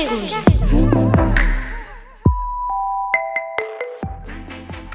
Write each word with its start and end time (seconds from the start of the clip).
Carré 0.00 0.16
rouge. 0.16 0.32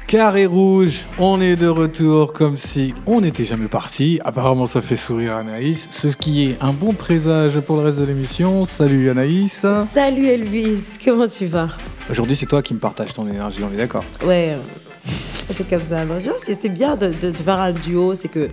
Carré 0.08 0.46
rouge, 0.46 1.04
on 1.18 1.40
est 1.40 1.54
de 1.54 1.68
retour 1.68 2.32
comme 2.32 2.56
si 2.56 2.92
on 3.06 3.20
n'était 3.20 3.44
jamais 3.44 3.68
parti. 3.68 4.18
Apparemment, 4.24 4.66
ça 4.66 4.80
fait 4.80 4.96
sourire 4.96 5.36
Anaïs, 5.36 5.88
ce 5.92 6.08
qui 6.08 6.50
est 6.50 6.56
un 6.60 6.72
bon 6.72 6.92
présage 6.92 7.60
pour 7.60 7.76
le 7.76 7.82
reste 7.84 7.98
de 7.98 8.04
l'émission. 8.04 8.64
Salut 8.66 9.08
Anaïs. 9.08 9.64
Salut 9.88 10.26
Elvis, 10.26 10.98
comment 11.04 11.28
tu 11.28 11.46
vas? 11.46 11.68
Aujourd'hui, 12.10 12.34
c'est 12.34 12.46
toi 12.46 12.60
qui 12.62 12.74
me 12.74 12.80
partages 12.80 13.12
ton 13.14 13.28
énergie, 13.28 13.62
on 13.62 13.72
est 13.72 13.76
d'accord? 13.76 14.04
Ouais, 14.24 14.56
euh, 14.56 14.58
c'est 15.04 15.68
comme 15.68 15.86
ça. 15.86 16.02
C'est 16.36 16.68
bien 16.68 16.96
de, 16.96 17.10
de- 17.12 17.30
de 17.30 17.36
faire 17.36 17.60
un 17.60 17.72
duo, 17.72 18.14
c'est 18.16 18.28
que 18.28 18.48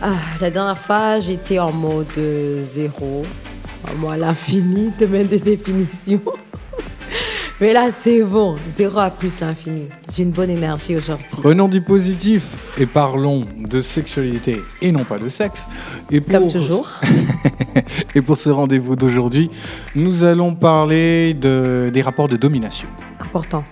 ah, 0.00 0.12
la 0.40 0.50
dernière 0.50 0.78
fois, 0.78 1.20
j'étais 1.20 1.58
en 1.58 1.72
mode 1.72 2.06
euh, 2.16 2.62
zéro, 2.62 3.26
moi 3.98 4.16
l'infini, 4.16 4.92
de 4.98 5.06
mettre 5.06 5.30
des 5.30 5.40
définitions. 5.40 6.20
Mais 7.60 7.72
là, 7.72 7.88
c'est 7.96 8.22
bon, 8.22 8.56
zéro 8.68 8.98
à 8.98 9.10
plus 9.10 9.38
l'infini. 9.38 9.86
J'ai 10.12 10.24
une 10.24 10.32
bonne 10.32 10.50
énergie 10.50 10.96
aujourd'hui. 10.96 11.28
Prenons 11.40 11.68
du 11.68 11.80
positif 11.80 12.56
et 12.78 12.86
parlons 12.86 13.46
de 13.56 13.80
sexualité 13.80 14.60
et 14.82 14.90
non 14.90 15.04
pas 15.04 15.18
de 15.18 15.28
sexe. 15.28 15.68
Et 16.10 16.20
pour, 16.20 16.32
Comme 16.32 16.48
toujours. 16.50 16.90
et 18.16 18.22
pour 18.22 18.36
ce 18.38 18.50
rendez-vous 18.50 18.96
d'aujourd'hui, 18.96 19.50
nous 19.94 20.24
allons 20.24 20.54
parler 20.54 21.32
de, 21.34 21.90
des 21.94 22.02
rapports 22.02 22.28
de 22.28 22.36
domination. 22.36 22.88
Important. 23.20 23.64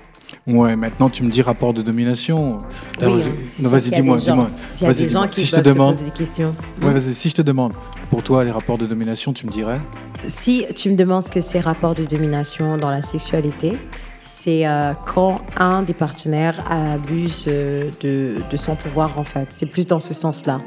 Ouais, 0.46 0.74
maintenant 0.74 1.08
tu 1.08 1.22
me 1.22 1.30
dis 1.30 1.40
rapport 1.42 1.72
de 1.72 1.82
domination. 1.82 2.58
Oui, 3.00 3.06
hein, 3.22 3.68
vas-y, 3.68 3.90
dis-moi, 3.92 4.16
dis-moi. 4.18 4.48
S'il 4.66 4.82
y 4.82 4.90
a 4.90 4.92
Vas-y, 4.92 5.02
des 5.02 5.06
dis-moi. 5.06 5.22
gens 5.22 5.28
qui 5.28 5.40
Si 5.40 5.46
je 5.46 5.50
te 5.52 5.56
peuvent 5.56 5.64
se 5.68 5.74
demande, 5.74 5.92
poser 5.94 6.04
des 6.06 6.10
questions. 6.10 6.54
ouais, 6.82 6.92
vas-y, 6.92 7.14
si 7.14 7.28
je 7.28 7.34
te 7.36 7.42
demande, 7.42 7.72
pour 8.10 8.22
toi, 8.24 8.42
les 8.44 8.50
rapports 8.50 8.76
de 8.78 8.86
domination, 8.86 9.32
tu 9.32 9.46
me 9.46 9.52
dirais? 9.52 9.80
Si 10.26 10.66
tu 10.74 10.90
me 10.90 10.96
demandes 10.96 11.22
ce 11.22 11.30
que 11.30 11.40
c'est 11.40 11.60
rapport 11.60 11.94
de 11.94 12.04
domination 12.04 12.76
dans 12.76 12.90
la 12.90 13.02
sexualité, 13.02 13.78
c'est 14.24 14.66
euh, 14.66 14.92
quand 15.06 15.40
un 15.58 15.82
des 15.82 15.94
partenaires 15.94 16.60
abuse 16.70 17.44
euh, 17.48 17.90
de, 18.00 18.36
de 18.50 18.56
son 18.56 18.74
pouvoir, 18.74 19.18
en 19.20 19.24
fait. 19.24 19.46
C'est 19.50 19.66
plus 19.66 19.86
dans 19.86 20.00
ce 20.00 20.12
sens-là. 20.14 20.60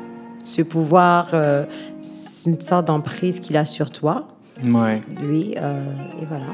Ce 0.45 0.61
pouvoir, 0.61 1.29
euh, 1.33 1.65
c'est 2.01 2.49
une 2.49 2.61
sorte 2.61 2.87
d'emprise 2.87 3.39
qu'il 3.41 3.57
a 3.57 3.65
sur 3.65 3.91
toi, 3.91 4.27
Ouais. 4.63 5.01
lui, 5.21 5.51
et 5.51 6.25
voilà. 6.29 6.45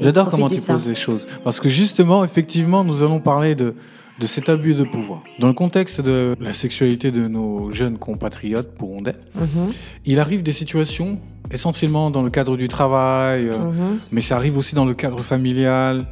J'adore 0.00 0.30
comment 0.30 0.48
tu 0.48 0.60
poses 0.60 0.86
les 0.86 0.94
choses. 0.94 1.26
Parce 1.44 1.60
que 1.60 1.68
justement, 1.68 2.24
effectivement, 2.24 2.84
nous 2.84 3.02
allons 3.02 3.20
parler 3.20 3.54
de, 3.54 3.74
de 4.18 4.26
cet 4.26 4.48
abus 4.48 4.74
de 4.74 4.84
pouvoir. 4.84 5.22
Dans 5.38 5.48
le 5.48 5.54
contexte 5.54 6.00
de 6.00 6.36
la 6.40 6.52
sexualité 6.52 7.10
de 7.10 7.26
nos 7.26 7.70
jeunes 7.70 7.98
compatriotes 7.98 8.76
burundais, 8.78 9.16
Mhm, 9.34 9.72
il 10.04 10.20
arrive 10.20 10.42
des 10.42 10.52
situations, 10.52 11.18
essentiellement 11.50 12.10
dans 12.10 12.22
le 12.22 12.30
cadre 12.30 12.56
du 12.56 12.68
travail, 12.68 13.48
euh, 13.48 13.58
mhm. 13.58 14.00
mais 14.12 14.20
ça 14.20 14.36
arrive 14.36 14.58
aussi 14.58 14.74
dans 14.74 14.84
le 14.84 14.94
cadre 14.94 15.20
familial, 15.22 16.06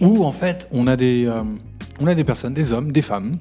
où 0.00 0.24
en 0.24 0.32
fait, 0.32 0.68
on 0.72 0.86
a 0.86 0.96
des, 0.96 1.26
euh, 1.26 1.42
on 2.00 2.06
a 2.06 2.14
des 2.14 2.24
personnes, 2.24 2.54
des 2.54 2.72
hommes, 2.72 2.90
des 2.90 3.02
femmes, 3.02 3.36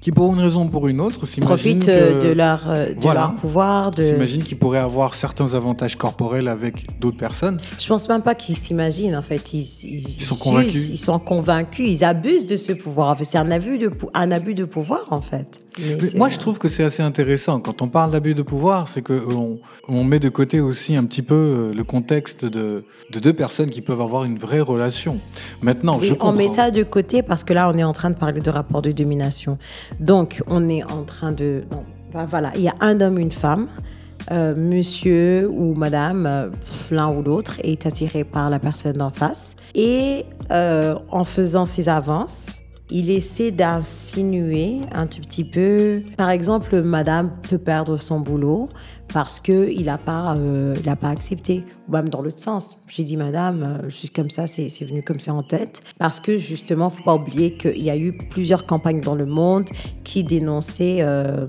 qui 0.00 0.12
pour 0.12 0.32
une 0.32 0.40
raison 0.40 0.64
ou 0.64 0.68
pour 0.68 0.88
une 0.88 1.00
autre 1.00 1.26
s'imaginent 1.26 1.78
Profitent 1.78 1.88
euh, 1.88 2.20
que- 2.22 2.26
de 2.28 2.32
leur, 2.32 2.62
euh, 2.70 2.94
de 2.94 3.00
Voilà. 3.00 3.20
leur 3.20 3.34
pouvoir. 3.34 3.90
De... 3.90 4.02
s'imaginent 4.02 4.42
qu'ils 4.42 4.58
pourraient 4.58 4.78
avoir 4.78 5.12
certains 5.14 5.52
avantages 5.54 5.96
corporels 5.96 6.48
avec 6.48 6.98
d'autres 7.00 7.18
personnes. 7.18 7.60
Je 7.78 7.86
pense 7.86 8.08
même 8.08 8.22
pas 8.22 8.34
qu'ils 8.34 8.56
s'imaginent, 8.56 9.14
en 9.16 9.22
fait. 9.22 9.52
Ils, 9.52 9.60
ils, 9.60 10.22
sont 10.22 10.36
convaincus. 10.36 10.88
Ils 10.88 10.96
sont 10.98 11.18
convaincus. 11.18 11.86
Ils 11.90 12.04
abusent 12.04 12.46
de 12.46 12.56
ce 12.56 12.72
pouvoir. 12.72 13.08
En 13.10 13.16
fait, 13.16 13.24
c'est 13.24 13.38
un 13.38 13.50
abus 13.50 13.76
de, 13.78 13.88
pou- 13.88 14.08
un 14.14 14.30
abus 14.30 14.54
de 14.54 14.64
pouvoir, 14.64 15.06
en 15.10 15.20
fait. 15.20 15.60
Moi, 16.14 16.28
je 16.28 16.38
trouve 16.38 16.58
que 16.58 16.68
c'est 16.68 16.84
assez 16.84 17.02
intéressant. 17.02 17.60
Quand 17.60 17.82
on 17.82 17.88
parle 17.88 18.10
d'abus 18.10 18.34
de 18.34 18.42
pouvoir, 18.42 18.88
c'est 18.88 19.02
qu'on 19.02 19.58
on 19.88 20.04
met 20.04 20.18
de 20.18 20.28
côté 20.28 20.60
aussi 20.60 20.96
un 20.96 21.04
petit 21.04 21.22
peu 21.22 21.34
euh, 21.34 21.74
le 21.74 21.84
contexte 21.84 22.44
de, 22.44 22.84
de 23.12 23.18
deux 23.20 23.32
personnes 23.32 23.70
qui 23.70 23.80
peuvent 23.80 24.00
avoir 24.00 24.24
une 24.24 24.38
vraie 24.38 24.60
relation. 24.60 25.18
Maintenant, 25.62 25.98
Oui, 25.98 26.06
je 26.06 26.12
on 26.14 26.16
comprends. 26.16 26.32
met 26.36 26.48
ça 26.48 26.70
de 26.70 26.82
côté 26.82 27.22
parce 27.22 27.44
que 27.44 27.52
là, 27.52 27.70
on 27.72 27.78
est 27.78 27.84
en 27.84 27.92
train 27.92 28.10
de 28.10 28.16
parler 28.16 28.40
de 28.40 28.50
rapport 28.50 28.82
de 28.82 28.90
domination. 28.92 29.58
Donc, 30.00 30.42
on 30.46 30.68
est 30.68 30.82
en 30.84 31.04
train 31.04 31.32
de. 31.32 31.62
non, 31.70 31.84
ben 32.12 32.24
voilà, 32.26 32.50
il 32.56 32.62
y 32.62 32.68
a 32.68 32.74
un 32.80 33.00
homme, 33.00 33.18
une 33.18 33.32
femme. 33.32 33.68
Euh, 34.32 34.54
monsieur 34.54 35.48
ou 35.50 35.74
madame, 35.74 36.26
euh, 36.26 36.48
l'un 36.90 37.08
ou 37.08 37.22
l'autre, 37.22 37.56
est 37.64 37.86
attiré 37.86 38.22
par 38.22 38.50
la 38.50 38.58
personne 38.58 38.96
d'en 38.98 39.08
face. 39.10 39.56
Et 39.74 40.26
euh, 40.50 40.94
en 41.10 41.24
faisant 41.24 41.64
ses 41.64 41.88
avances, 41.88 42.60
il 42.90 43.10
essaie 43.10 43.50
d'insinuer 43.50 44.80
un 44.92 45.06
tout 45.06 45.20
petit 45.20 45.44
peu. 45.44 46.02
Par 46.16 46.30
exemple, 46.30 46.82
madame 46.82 47.30
peut 47.48 47.58
perdre 47.58 47.96
son 47.96 48.20
boulot 48.20 48.68
parce 49.12 49.40
qu'il 49.40 49.84
n'a 49.84 49.98
pas, 49.98 50.36
euh, 50.36 50.76
il 50.76 50.96
pas 50.96 51.08
accepté. 51.08 51.64
Ou 51.88 51.92
même 51.92 52.08
dans 52.08 52.22
l'autre 52.22 52.38
sens. 52.38 52.76
J'ai 52.88 53.02
dit 53.02 53.16
madame, 53.16 53.62
euh, 53.62 53.88
juste 53.88 54.14
comme 54.14 54.30
ça, 54.30 54.46
c'est 54.46 54.84
venu 54.84 55.02
comme 55.02 55.20
ça 55.20 55.34
en 55.34 55.42
tête. 55.42 55.80
Parce 55.98 56.20
que 56.20 56.36
justement, 56.36 56.90
faut 56.90 57.02
pas 57.02 57.14
oublier 57.14 57.56
qu'il 57.56 57.82
y 57.82 57.90
a 57.90 57.96
eu 57.96 58.12
plusieurs 58.12 58.66
campagnes 58.66 59.00
dans 59.00 59.14
le 59.14 59.26
monde 59.26 59.66
qui 60.04 60.24
dénonçaient 60.24 60.98
euh, 61.00 61.46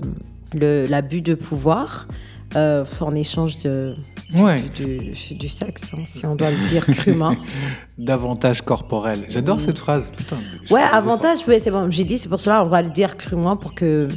l'abus 0.54 1.22
de 1.22 1.34
pouvoir 1.34 2.08
en 2.54 3.14
échange 3.14 3.62
de, 3.62 3.94
Ouais, 4.34 4.62
du, 4.74 5.12
du- 5.34 5.48
sexe, 5.48 5.90
hein, 5.92 6.02
si 6.06 6.24
on 6.26 6.34
doit 6.34 6.50
le 6.50 6.68
dire 6.68 6.86
crûment. 6.86 7.34
davantage 7.98 8.62
corporel. 8.62 9.26
J'adore 9.28 9.60
cette 9.60 9.78
phrase. 9.78 10.10
Putain. 10.16 10.38
Ouais, 10.70 10.80
avantage, 10.80 11.40
oui, 11.46 11.60
c'est 11.60 11.70
bon. 11.70 11.90
J'ai 11.90 12.04
dit, 12.04 12.18
c'est 12.18 12.28
pour 12.28 12.40
cela, 12.40 12.64
on 12.64 12.68
va 12.68 12.82
le 12.82 12.90
dire 12.90 13.16
crûment 13.16 13.56
pour 13.56 13.74
que 13.74 14.08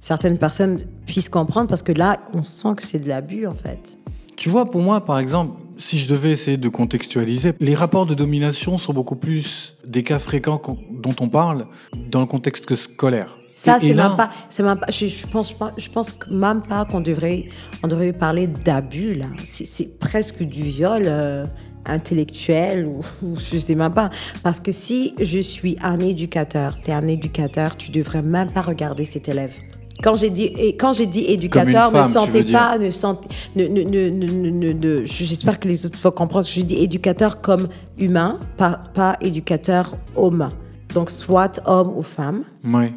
certaines 0.00 0.38
personnes 0.38 0.80
puissent 1.06 1.28
comprendre, 1.28 1.68
parce 1.68 1.82
que 1.82 1.92
là, 1.92 2.20
on 2.32 2.42
sent 2.42 2.74
que 2.76 2.82
c'est 2.84 3.00
de 3.00 3.08
l'abus, 3.08 3.46
en 3.46 3.54
fait. 3.54 3.98
Tu 4.36 4.48
vois, 4.48 4.64
pour 4.66 4.80
moi, 4.82 5.04
par 5.04 5.18
exemple, 5.18 5.60
si 5.76 5.98
je 5.98 6.08
devais 6.08 6.30
essayer 6.30 6.56
de 6.56 6.68
contextualiser, 6.68 7.52
les 7.60 7.74
rapports 7.74 8.06
de 8.06 8.14
domination 8.14 8.78
sont 8.78 8.92
beaucoup 8.92 9.16
plus 9.16 9.74
des 9.86 10.02
cas 10.02 10.18
fréquents 10.18 10.60
dont 10.92 11.16
on 11.20 11.28
parle 11.28 11.66
dans 12.10 12.20
le 12.20 12.26
contexte 12.26 12.74
scolaire. 12.74 13.36
Ça, 13.54 13.78
c'est 13.78 13.94
même 13.94 14.16
pas, 14.16 14.30
c'est 14.48 14.62
même 14.62 14.78
pas, 14.78 14.90
je, 14.90 15.06
je 15.06 15.26
pense 15.26 15.52
pas, 15.52 15.72
je 15.76 15.88
pense 15.88 16.14
même 16.30 16.62
pas 16.62 16.84
qu'on 16.84 17.00
devrait, 17.00 17.48
on 17.82 17.88
devrait 17.88 18.12
parler 18.12 18.48
d'abus, 18.48 19.14
là. 19.14 19.26
C'est, 19.44 19.98
presque 19.98 20.42
du 20.42 20.62
viol 20.62 21.04
euh, 21.06 21.46
intellectuel 21.86 22.86
ou, 22.86 23.00
ou 23.24 23.36
je 23.36 23.58
sais 23.58 23.74
même 23.74 23.92
pas. 23.92 24.10
Parce 24.42 24.60
que 24.60 24.72
si 24.72 25.14
je 25.20 25.38
suis 25.38 25.76
un 25.82 26.00
éducateur, 26.00 26.78
tu 26.82 26.90
es 26.90 26.94
un 26.94 27.06
éducateur, 27.06 27.76
tu 27.76 27.90
devrais 27.90 28.22
même 28.22 28.50
pas 28.50 28.62
regarder 28.62 29.04
cet 29.04 29.28
élève. 29.28 29.54
Quand 30.02 30.16
j'ai 30.16 30.30
dit, 30.30 30.52
et 30.58 30.76
quand 30.76 30.92
j'ai 30.92 31.06
dit 31.06 31.24
éducateur, 31.28 31.92
femme, 31.92 32.06
ne 32.06 32.12
sentez 32.12 32.44
pas, 32.44 32.76
ne 32.78 32.90
sentez, 32.90 33.28
ne, 33.54 33.66
ne, 33.66 33.82
ne, 33.82 34.72
ne, 34.72 35.04
j'espère 35.04 35.60
que 35.60 35.68
les 35.68 35.86
autres 35.86 36.00
vont 36.00 36.10
comprendre. 36.10 36.46
Je 36.46 36.60
dis 36.62 36.82
éducateur 36.82 37.40
comme 37.40 37.68
humain, 37.96 38.40
pas, 38.56 38.82
pas 38.92 39.16
éducateur 39.20 39.96
homme. 40.16 40.50
Donc, 40.92 41.10
soit 41.10 41.60
homme 41.66 41.92
ou 41.96 42.02
femme 42.02 42.42
Ouais. 42.64 42.92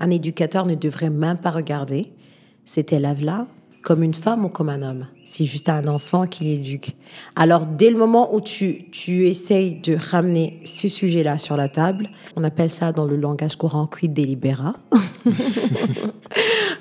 Un 0.00 0.10
éducateur 0.10 0.66
ne 0.66 0.74
devrait 0.74 1.10
même 1.10 1.38
pas 1.38 1.50
regarder 1.50 2.12
cet 2.64 2.92
élève-là 2.92 3.46
comme 3.82 4.02
une 4.02 4.12
femme 4.12 4.44
ou 4.44 4.50
comme 4.50 4.68
un 4.68 4.82
homme. 4.82 5.06
C'est 5.24 5.46
juste 5.46 5.70
un 5.70 5.86
enfant 5.88 6.26
qu'il 6.26 6.48
éduque. 6.48 6.94
Alors, 7.34 7.64
dès 7.64 7.88
le 7.88 7.96
moment 7.96 8.34
où 8.34 8.42
tu, 8.42 8.90
tu 8.90 9.26
essayes 9.26 9.80
de 9.80 9.96
ramener 9.98 10.60
ce 10.64 10.86
sujet-là 10.88 11.38
sur 11.38 11.56
la 11.56 11.70
table, 11.70 12.08
on 12.36 12.44
appelle 12.44 12.68
ça 12.68 12.92
dans 12.92 13.06
le 13.06 13.16
langage 13.16 13.56
courant 13.56 13.86
quid 13.86 14.12
delibera. 14.12 14.74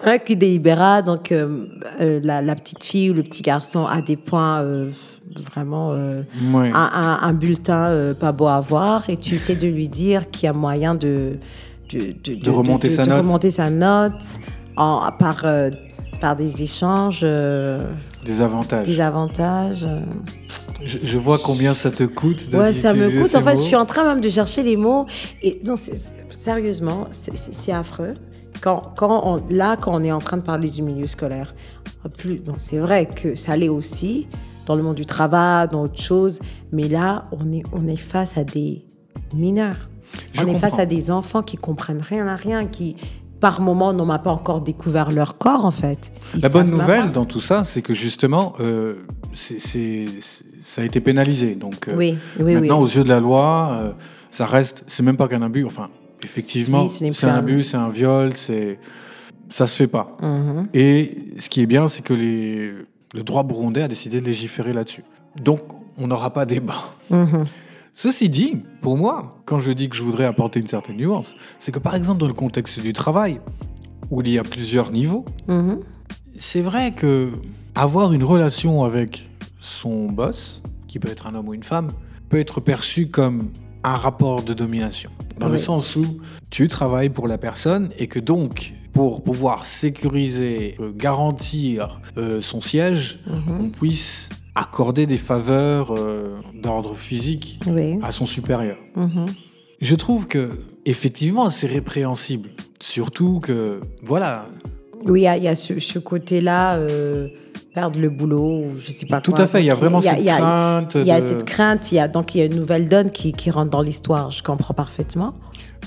un 0.04 0.18
quid 0.18 0.40
delibera, 0.40 1.02
donc 1.02 1.32
euh, 1.32 1.66
euh, 2.02 2.20
la, 2.24 2.42
la 2.42 2.56
petite 2.56 2.84
fille 2.84 3.10
ou 3.12 3.14
le 3.14 3.24
petit 3.24 3.42
garçon 3.44 3.86
a 3.86 4.02
des 4.02 4.18
points 4.18 4.62
euh, 4.62 4.90
vraiment... 5.54 5.92
Ouais. 5.92 6.72
un, 6.74 6.90
un- 6.94 7.20
un 7.22 7.34
bulletin 7.34 8.14
pas 8.20 8.32
beau 8.32 8.48
à 8.48 8.60
voir 8.60 9.10
et 9.10 9.18
tu 9.18 9.36
essaies 9.36 9.56
de 9.56 9.68
lui 9.68 9.88
dire 9.88 10.30
qu'il 10.32 10.46
y 10.46 10.50
a 10.50 10.54
moyen 10.54 10.96
de 10.96 11.38
de, 11.92 12.34
de, 12.36 12.50
remonter 12.50 12.90
sa 12.90 13.06
note. 13.06 13.18
remonter 13.20 13.50
sa 13.52 13.70
note 13.70 14.24
en, 14.78 15.10
par, 15.18 15.42
euh, 15.46 15.70
par 16.22 16.36
des 16.36 16.64
échanges, 16.64 17.22
euh, 17.24 17.80
Des 18.26 18.42
avantages. 18.42 18.86
des 18.88 19.02
avantages. 19.02 19.86
euh. 19.86 20.00
Je, 20.84 20.98
je 21.04 21.18
vois 21.18 21.38
combien 21.44 21.74
ça 21.74 21.92
te 21.92 22.04
coûte 22.04 22.50
de 22.52 22.58
Ouais, 22.58 22.74
ça 22.74 22.94
me 22.94 23.10
coûte. 23.10 23.36
En 23.36 23.42
fait, 23.42 23.58
je 23.58 23.62
suis 23.62 23.76
en 23.76 23.86
train 23.86 24.06
même 24.06 24.22
de 24.22 24.30
chercher 24.30 24.64
les 24.64 24.78
mots. 24.78 25.06
Et 25.42 25.60
non, 25.66 25.76
sérieusement, 26.32 27.08
c'est- 27.12 27.72
affreux. 27.74 28.14
Quand, 28.62 28.94
quand 28.98 29.22
on, 29.26 29.44
là, 29.54 29.78
quand 29.78 29.94
on 29.94 30.04
est 30.04 30.12
en 30.12 30.20
train 30.20 30.38
de 30.38 30.42
parler 30.42 30.70
du 30.70 30.82
milieu 30.82 31.08
scolaire, 31.08 31.54
plus, 32.18 32.42
c'est 32.58 32.78
vrai 32.80 33.06
que 33.08 33.36
ça 33.36 33.56
l'est 33.58 33.70
aussi 33.70 34.28
dans 34.66 34.76
le 34.76 34.84
monde 34.84 34.96
du 34.96 35.06
travail, 35.06 35.68
dans 35.70 35.84
autre 35.84 36.02
chose. 36.02 36.40
Mais 36.72 36.88
là, 36.88 37.26
on 37.32 37.52
est, 37.52 37.64
on 37.74 37.88
est 37.88 37.98
face 37.98 38.38
à 38.38 38.44
des 38.44 38.86
mineurs. 39.34 39.90
Je 40.34 40.44
on 40.44 40.48
est 40.48 40.60
face 40.60 40.80
à 40.80 40.86
des 40.86 41.12
enfants 41.12 41.42
qui 41.42 41.58
comprennent 41.58 42.02
rien 42.02 42.28
à 42.28 42.36
rien, 42.36 42.66
qui 42.66 42.96
par 43.40 43.62
moment 43.62 43.94
n'ont 43.94 44.08
pas 44.20 44.32
encore 44.32 44.62
découvert 44.62 45.12
leur 45.12 45.38
corps 45.38 45.66
en 45.66 45.72
fait. 45.72 46.12
Ils 46.36 46.42
La 46.42 46.50
bonne 46.50 46.70
nouvelle 46.70 47.06
pas. 47.06 47.08
dans 47.08 47.26
tout 47.26 47.42
ça, 47.42 47.64
c'est 47.64 47.82
que 47.82 47.94
justement, 47.94 48.54
euh, 48.60 48.96
ça 49.34 50.82
a 50.82 50.86
été 50.86 51.00
pénalisé. 51.00 51.56
Donc 51.56 51.88
euh, 51.88 51.96
Oui, 51.96 52.18
oui, 52.40 52.54
maintenant, 52.56 52.80
oui. 52.80 52.84
aux 52.84 52.98
yeux 52.98 53.04
de 53.04 53.10
la 53.10 53.20
loi, 53.20 53.70
euh, 53.72 53.92
ça 54.30 54.46
reste. 54.46 54.84
C'est 54.88 55.04
même 55.04 55.18
pas 55.18 55.28
qu'un 55.28 55.42
abus. 55.42 55.66
Enfin, 55.66 55.90
effectivement, 56.22 56.88
c'est 56.88 57.26
un 57.26 57.36
abus, 57.36 57.64
c'est 57.64 57.78
un 57.78 57.90
viol, 57.90 58.34
c'est 58.36 58.80
ça 59.50 59.68
se 59.68 59.76
fait 59.76 59.88
pas. 59.88 60.16
Mhm. 60.22 60.68
Et 60.74 61.34
ce 61.40 61.50
qui 61.50 61.62
est 61.62 61.66
bien, 61.66 61.88
c'est 61.88 62.04
que 62.04 62.14
les, 62.14 62.72
le 63.16 63.24
droit 63.24 63.44
burundais 63.44 63.84
a 63.84 63.88
décidé 63.88 64.22
de 64.22 64.26
légiférer 64.26 64.74
là-dessus. 64.74 65.04
Donc, 65.44 65.62
on 65.98 66.08
n'aura 66.08 66.32
pas 66.32 66.46
débat. 66.46 66.94
Ceci 67.94 68.30
dit, 68.30 68.64
pour 68.82 68.98
moi, 68.98 69.42
quand 69.46 69.60
je 69.60 69.72
dis 69.72 69.90
que 69.90 69.96
je 69.96 70.04
voudrais 70.04 70.26
apporter 70.26 70.60
une 70.60 70.68
certaine 70.68 70.98
nuance, 70.98 71.36
c'est 71.58 71.72
que 71.72 71.80
par 71.80 71.96
exemple 71.96 72.20
dans 72.20 72.28
le 72.28 72.34
contexte 72.34 72.80
du 72.80 72.94
travail, 72.94 73.42
où 74.12 74.22
il 74.22 74.30
y 74.30 74.38
a 74.40 74.44
plusieurs 74.44 74.92
niveaux, 74.92 75.26
c'est 76.36 76.62
vrai 76.62 76.92
que 76.92 77.32
avoir 77.76 78.14
une 78.14 78.24
relation 78.24 78.84
avec 78.84 79.30
son 79.60 80.10
boss, 80.10 80.62
qui 80.88 81.00
peut 81.00 81.10
être 81.10 81.28
un 81.28 81.36
homme 81.36 81.50
ou 81.50 81.54
une 81.54 81.64
femme, 81.64 81.90
peut 82.30 82.40
être 82.40 82.62
perçu 82.62 83.08
comme 83.08 83.50
un 83.84 83.96
rapport 83.96 84.44
de 84.44 84.54
domination. 84.54 85.10
Dans 85.38 85.48
le 85.50 85.58
sens 85.58 85.96
où 85.96 86.06
tu 86.50 86.68
travailles 86.68 87.10
pour 87.10 87.28
la 87.28 87.38
personne 87.38 87.90
et 87.98 88.08
que 88.08 88.20
donc, 88.20 88.74
pour 88.92 89.24
pouvoir 89.24 89.66
sécuriser, 89.66 90.76
euh, 90.80 90.92
garantir 90.94 92.02
euh, 92.18 92.42
son 92.42 92.62
siège, 92.62 93.20
on 93.48 93.70
puisse 93.70 94.30
accorder 94.56 95.06
des 95.06 95.18
faveurs 95.18 95.94
euh, 95.96 96.36
d'ordre 96.54 96.96
physique 96.96 97.60
Oui. 97.68 97.98
à 98.04 98.12
son 98.12 98.26
supérieur. 98.26 98.78
Je 99.82 99.96
trouve 99.96 100.28
que 100.28 100.50
effectivement 100.86 101.50
c'est 101.50 101.68
répréhensible, 101.68 102.50
surtout 102.82 103.40
que 103.40 103.80
voilà, 104.04 104.46
Oui, 105.06 105.22
il 105.22 105.24
y 105.24 105.28
a, 105.28 105.38
il 105.38 105.44
y 105.44 105.48
a 105.48 105.56
ce, 105.56 105.80
ce 105.80 106.00
côté-là, 106.00 106.76
euh, 106.76 107.28
perdre 107.74 108.00
le 108.00 108.10
boulot, 108.10 108.64
ou 108.66 108.72
je 108.82 108.92
sais 108.92 109.06
pas 109.06 109.22
Tout 109.22 109.32
quoi. 109.32 109.44
à 109.44 109.48
fait, 109.48 109.62
il 109.62 109.66
y 109.68 109.72
a 109.72 109.76
vraiment 109.76 110.02
cette 110.02 110.18
il 110.20 110.26
y 110.26 110.30
a- 110.30 110.38
crainte 110.38 110.98
Il 111.00 111.08
y 111.08 111.12
a 111.12 111.22
cette 111.22 111.46
crainte, 111.46 111.92
il 111.92 111.96
y 111.96 112.00
a, 112.00 112.08
donc 112.10 112.36
il 112.36 112.40
y 112.40 112.42
a 112.42 112.46
une 112.46 112.56
nouvelle 112.56 112.90
donne 112.90 113.12
qui, 113.12 113.32
qui 113.32 113.52
rentre 113.52 113.70
dans 113.70 113.82
l'histoire, 113.82 114.32
je 114.32 114.44
comprends 114.44 114.74
parfaitement. 114.74 115.34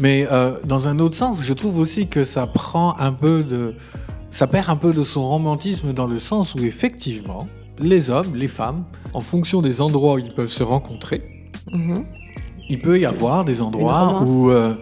Mais 0.00 0.26
euh, 0.32 0.52
dans 0.64 0.88
un 0.88 0.98
autre 1.00 1.14
sens, 1.14 1.44
je 1.44 1.52
trouve 1.52 1.76
aussi 1.78 2.06
que 2.06 2.24
ça 2.24 2.46
prend 2.46 2.96
un 2.98 3.12
peu 3.12 3.42
de. 3.44 3.74
Ça 4.30 4.46
perd 4.46 4.70
un 4.70 4.76
peu 4.76 4.94
de 4.94 5.04
son 5.04 5.28
romantisme 5.28 5.92
dans 5.92 6.06
le 6.06 6.18
sens 6.18 6.54
où, 6.54 6.60
effectivement, 6.64 7.46
les 7.82 8.10
hommes, 8.10 8.34
les 8.34 8.48
femmes, 8.48 8.84
en 9.14 9.20
fonction 9.20 9.60
des 9.62 9.80
endroits 9.80 10.14
où 10.14 10.18
ils 10.18 10.34
peuvent 10.34 10.46
se 10.48 10.62
rencontrer, 10.62 11.22
il 12.68 12.78
peut 12.78 12.98
y 12.98 13.06
avoir 13.06 13.44
des 13.44 13.62
endroits 13.62 14.22
où, 14.30 14.50
euh, 14.50 14.74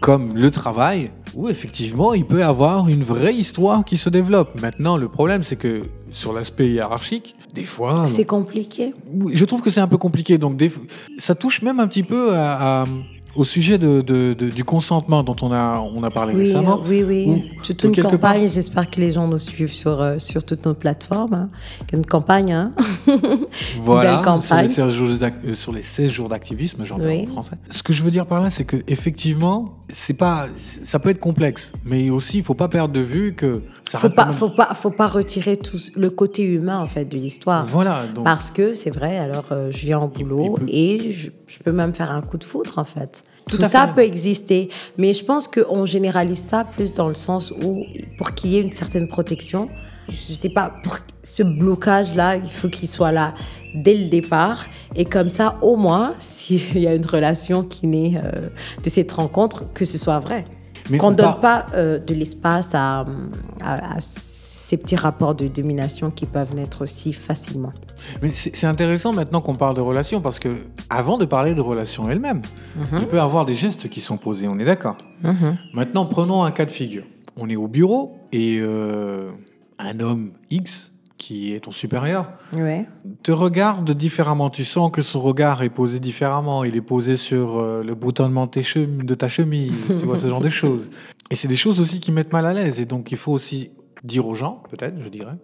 comme 0.00 0.34
le 0.34 0.50
travail, 0.50 1.10
où 1.34 1.48
effectivement, 1.48 2.14
il 2.14 2.24
peut 2.24 2.38
y 2.40 2.42
avoir 2.42 2.88
une 2.88 3.02
vraie 3.02 3.34
histoire 3.34 3.84
qui 3.84 3.96
se 3.96 4.08
développe. 4.08 4.60
Maintenant, 4.60 4.96
le 4.96 5.08
problème, 5.08 5.42
c'est 5.44 5.56
que 5.56 5.82
sur 6.10 6.32
l'aspect 6.32 6.68
hiérarchique, 6.70 7.34
des 7.54 7.64
fois. 7.64 8.04
C'est 8.06 8.24
compliqué. 8.24 8.94
Je 9.32 9.44
trouve 9.44 9.62
que 9.62 9.70
c'est 9.70 9.80
un 9.80 9.88
peu 9.88 9.98
compliqué. 9.98 10.38
Donc, 10.38 10.56
des- 10.56 10.70
ça 11.18 11.34
touche 11.34 11.62
même 11.62 11.80
un 11.80 11.86
petit 11.88 12.02
peu 12.02 12.34
à- 12.34 12.82
à- 12.82 12.86
au 13.38 13.44
sujet 13.44 13.78
de, 13.78 14.00
de- 14.00 14.34
de- 14.34 14.50
du 14.50 14.64
consentement 14.64 15.22
dont 15.22 15.36
on 15.42 15.52
a, 15.52 15.78
on 15.94 16.02
a 16.02 16.10
parlé 16.10 16.34
Oui, 16.34 16.40
récemment. 16.40 16.80
oui, 16.86 17.04
oui. 17.06 17.24
Où 17.28 17.86
une 17.86 17.96
campagne, 18.02 18.48
j'espère 18.48 18.90
que 18.90 19.00
les 19.00 19.12
gens 19.12 19.28
nous 19.28 19.38
suivent 19.38 19.72
sur, 19.72 20.00
euh, 20.02 20.18
sur 20.18 20.42
toutes 20.44 20.66
nos 20.66 20.74
plateformes. 20.74 21.34
Hein. 21.34 21.50
Une 21.92 22.04
campagne, 22.04 22.52
hein. 22.52 22.74
Voilà, 23.80 24.16
belle 24.16 24.24
campagne. 24.24 24.42
sur 24.42 24.56
les 24.56 24.90
16 24.90 24.92
jours 24.92 25.08
d'ac- 25.20 25.34
euh, 25.44 25.54
sur 25.54 25.72
les 25.72 25.82
16 25.82 26.10
jours 26.10 26.28
d'activisme, 26.28 26.84
j'en 26.84 26.96
parle 26.98 27.08
Oui. 27.10 27.24
en 27.28 27.32
français. 27.32 27.56
Ce 27.70 27.82
que 27.82 27.92
je 27.92 28.02
veux 28.02 28.10
dire 28.10 28.26
par 28.26 28.40
là, 28.42 28.50
c'est 28.50 28.64
que 28.64 28.76
effectivement, 28.88 29.76
c'est 29.88 30.14
pas, 30.14 30.46
ça 30.58 30.98
peut 30.98 31.10
être 31.10 31.20
complexe, 31.20 31.72
mais 31.84 32.10
aussi, 32.10 32.38
il 32.38 32.44
faut 32.44 32.54
pas 32.54 32.68
perdre 32.68 32.92
de 32.92 33.00
vue 33.00 33.34
que 33.34 33.62
ça 33.88 33.98
Faut 33.98 34.10
pas, 34.10 34.24
même- 34.26 34.34
faut 34.34 34.50
pas, 34.50 34.74
faut 34.74 34.90
pas 34.90 35.06
retirer 35.06 35.56
tout 35.56 35.78
le 35.96 36.10
côté 36.10 36.42
humain 36.42 36.78
en 36.80 36.86
fait 36.86 37.04
de 37.04 37.16
l'histoire. 37.16 37.64
Voilà, 37.64 38.06
donc 38.06 38.24
Parce 38.24 38.50
que 38.50 38.74
c'est 38.74 38.90
vrai, 38.90 39.16
alors 39.18 39.46
euh, 39.52 39.70
je 39.70 39.78
viens 39.86 40.00
au 40.00 40.08
boulot 40.08 40.56
il 40.58 40.60
peut- 40.66 40.66
et 40.72 41.10
je, 41.10 41.30
je 41.46 41.58
peux 41.60 41.72
même 41.72 41.94
faire 41.94 42.10
un 42.10 42.20
coup 42.20 42.36
de 42.36 42.44
foudre 42.44 42.74
en 42.78 42.84
fait. 42.84 43.22
Tout 43.48 43.62
ça 43.62 43.88
fait. 43.88 43.94
peut 43.94 44.02
exister, 44.02 44.68
mais 44.96 45.12
je 45.12 45.24
pense 45.24 45.48
qu'on 45.48 45.86
généralise 45.86 46.42
ça 46.42 46.64
plus 46.64 46.92
dans 46.94 47.08
le 47.08 47.14
sens 47.14 47.50
où, 47.50 47.84
pour 48.16 48.34
qu'il 48.34 48.50
y 48.50 48.56
ait 48.56 48.60
une 48.60 48.72
certaine 48.72 49.08
protection, 49.08 49.68
je 50.28 50.34
sais 50.34 50.48
pas, 50.48 50.72
pour 50.82 50.98
ce 51.22 51.42
blocage-là, 51.42 52.36
il 52.36 52.50
faut 52.50 52.68
qu'il 52.68 52.88
soit 52.88 53.12
là 53.12 53.34
dès 53.74 53.94
le 53.94 54.08
départ. 54.08 54.66
Et 54.96 55.04
comme 55.04 55.28
ça, 55.28 55.58
au 55.62 55.76
moins, 55.76 56.14
s'il 56.18 56.78
y 56.78 56.86
a 56.86 56.94
une 56.94 57.06
relation 57.06 57.62
qui 57.62 57.86
naît 57.86 58.20
euh, 58.22 58.48
de 58.82 58.90
cette 58.90 59.12
rencontre, 59.12 59.72
que 59.72 59.84
ce 59.84 59.98
soit 59.98 60.18
vrai. 60.18 60.44
Qu'on 60.98 61.08
on 61.08 61.10
ne 61.10 61.16
donne 61.16 61.40
pas 61.42 61.66
euh, 61.74 61.98
de 61.98 62.14
l'espace 62.14 62.74
à, 62.74 63.00
à- 63.62 63.96
à 63.96 64.00
ces 64.00 64.76
petits 64.78 64.96
rapports 64.96 65.34
de 65.34 65.46
domination 65.48 66.10
qui 66.10 66.24
peuvent 66.24 66.54
naître 66.54 66.82
aussi 66.82 67.12
facilement. 67.12 67.72
Mais 68.22 68.30
c'est 68.30 68.66
intéressant 68.66 69.12
maintenant 69.12 69.40
qu'on 69.42 69.54
parle 69.56 69.76
de 69.76 69.80
relations 69.82 70.20
parce 70.22 70.38
que 70.38 70.48
avant 70.88 71.18
de 71.18 71.24
parler 71.26 71.54
de 71.54 71.60
relations 71.60 72.08
elles-mêmes, 72.08 72.42
il 72.98 73.06
peut 73.06 73.16
y 73.16 73.20
avoir 73.20 73.44
des 73.44 73.54
gestes 73.54 73.88
qui 73.90 74.00
sont 74.00 74.16
posés, 74.16 74.48
on 74.48 74.58
est 74.58 74.64
d'accord. 74.64 74.96
Maintenant, 75.74 76.06
prenons 76.06 76.42
un 76.44 76.50
cas 76.50 76.64
de 76.64 76.72
figure. 76.72 77.04
On 77.36 77.48
est 77.50 77.56
au 77.56 77.68
bureau 77.68 78.16
et 78.32 78.58
euh, 78.60 79.30
un 79.78 80.00
homme 80.00 80.32
X, 80.50 80.92
qui 81.18 81.52
est 81.52 81.60
ton 81.60 81.70
supérieur, 81.72 82.32
Ouais. 82.52 82.86
te 83.22 83.32
regarde 83.32 83.90
différemment. 83.90 84.50
Tu 84.50 84.64
sens 84.64 84.90
que 84.90 85.02
son 85.02 85.20
regard 85.20 85.62
est 85.62 85.68
posé 85.68 85.98
différemment. 85.98 86.62
Il 86.64 86.76
est 86.76 86.80
posé 86.80 87.16
sur 87.16 87.58
euh, 87.58 87.82
le 87.82 87.94
boutonnement 87.94 88.46
de, 88.46 88.60
chem- 88.60 89.04
de 89.04 89.14
ta 89.14 89.28
chemise, 89.28 89.98
tu 90.00 90.06
vois, 90.06 90.16
ce 90.16 90.28
genre 90.28 90.40
de 90.40 90.48
choses. 90.48 90.90
Et 91.30 91.34
c'est 91.34 91.48
des 91.48 91.56
choses 91.56 91.80
aussi 91.80 92.00
qui 92.00 92.12
mettent 92.12 92.32
mal 92.32 92.46
à 92.46 92.54
l'aise. 92.54 92.80
Et 92.80 92.84
donc, 92.86 93.10
il 93.12 93.18
faut 93.18 93.32
aussi 93.32 93.72
dire 94.04 94.26
aux 94.28 94.34
gens, 94.34 94.62
peut-être, 94.70 95.02
je 95.02 95.08
dirais, 95.08 95.36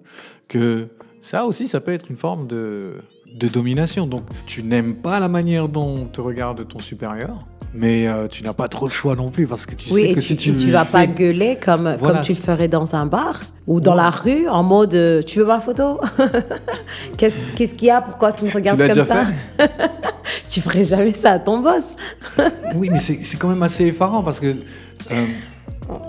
que 0.49 0.89
ça 1.21 1.45
aussi, 1.45 1.67
ça 1.67 1.81
peut 1.81 1.93
être 1.93 2.09
une 2.09 2.17
forme 2.17 2.47
de, 2.47 2.95
de 3.35 3.49
domination. 3.49 4.07
Donc, 4.07 4.23
tu 4.47 4.63
n'aimes 4.63 4.95
pas 4.95 5.21
la 5.21 5.29
manière 5.29 5.69
dont 5.69 6.07
te 6.07 6.21
regarde 6.21 6.67
ton 6.69 6.79
supérieur, 6.79 7.45
mais 7.75 8.07
euh, 8.07 8.29
tu 8.29 8.43
n'as 8.45 8.53
pas 8.53 8.69
trop 8.69 8.87
le 8.87 8.93
choix 8.93 9.17
non 9.17 9.31
plus 9.31 9.47
parce 9.47 9.67
que 9.67 9.75
tu 9.75 9.93
Oui, 9.93 10.03
sais 10.03 10.15
que 10.15 10.21
tu, 10.21 10.51
si 10.53 10.57
tu 10.57 10.71
vas 10.71 10.85
pas 10.85 11.07
gueuler 11.07 11.59
comme, 11.63 11.95
Voilà. 11.99 12.19
comme 12.19 12.25
tu 12.25 12.33
le 12.33 12.39
ferais 12.39 12.69
dans 12.69 12.95
un 12.95 13.07
bar 13.07 13.43
ou 13.67 13.81
dans 13.81 13.93
Ouais. 13.93 13.97
la 13.97 14.11
rue 14.11 14.49
en 14.49 14.63
mode 14.63 14.95
euh, 14.95 15.21
Tu 15.23 15.41
veux 15.41 15.45
ma 15.47 15.61
photo 15.61 16.01
Qu'est-ce 17.19 17.75
qu'il 17.75 17.87
y 17.89 17.91
a? 17.91 18.01
Pourquoi 18.01 18.33
tu 18.33 18.45
me 18.45 18.51
regardes 18.53 18.87
comme 18.87 19.03
ça 19.03 19.25
Tu 20.49 20.61
ferais 20.61 20.85
jamais 20.85 21.13
ça 21.13 21.33
à 21.33 21.39
ton 21.39 21.59
boss. 21.61 21.97
Oui, 22.77 22.89
mais 22.91 22.99
c'est 22.99 23.37
quand 23.39 23.49
même 23.49 23.63
assez 23.63 23.87
effarant 23.87 24.23
parce 24.23 24.41
que. 24.41 24.47
euh, 24.47 25.25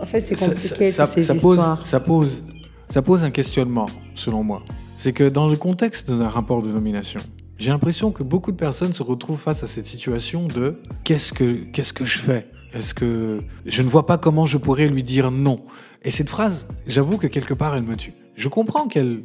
En 0.01 0.05
fait, 0.05 0.21
c'est 0.21 0.35
ça, 0.35 0.47
compliqué 0.47 0.89
ça- 0.91 1.05
ces 1.05 1.21
ça 1.23 1.35
pose, 1.35 1.61
ça, 1.83 1.99
pose, 1.99 2.43
ça 2.89 3.01
pose 3.03 3.23
un 3.23 3.29
questionnement, 3.29 3.87
selon 4.15 4.43
moi. 4.43 4.61
C'est 4.97 5.13
que 5.13 5.27
dans 5.27 5.47
le 5.49 5.55
contexte 5.57 6.09
d'un 6.11 6.29
rapport 6.29 6.61
de 6.61 6.69
nomination, 6.69 7.21
j'ai 7.57 7.71
l'impression 7.71 8.11
que 8.11 8.23
beaucoup 8.23 8.51
de 8.51 8.57
personnes 8.57 8.93
se 8.93 9.03
retrouvent 9.03 9.39
face 9.39 9.63
à 9.63 9.67
cette 9.67 9.85
situation 9.85 10.47
de 10.47 10.79
qu'est-ce 11.03 11.33
que, 11.33 11.63
qu'est-ce 11.71 11.93
que 11.93 12.05
je 12.05 12.17
fais? 12.17 12.47
Est-ce 12.73 12.93
que 12.93 13.39
je 13.65 13.81
ne 13.81 13.87
vois 13.87 14.05
pas 14.05 14.17
comment 14.17 14.45
je 14.45 14.57
pourrais 14.57 14.87
lui 14.89 15.03
dire 15.03 15.31
non? 15.31 15.61
Et 16.03 16.11
cette 16.11 16.29
phrase, 16.29 16.67
j'avoue 16.87 17.17
que 17.17 17.27
quelque 17.27 17.53
part, 17.53 17.75
elle 17.75 17.83
me 17.83 17.95
tue. 17.95 18.13
Je 18.35 18.49
comprends 18.49 18.87
qu'elle 18.87 19.23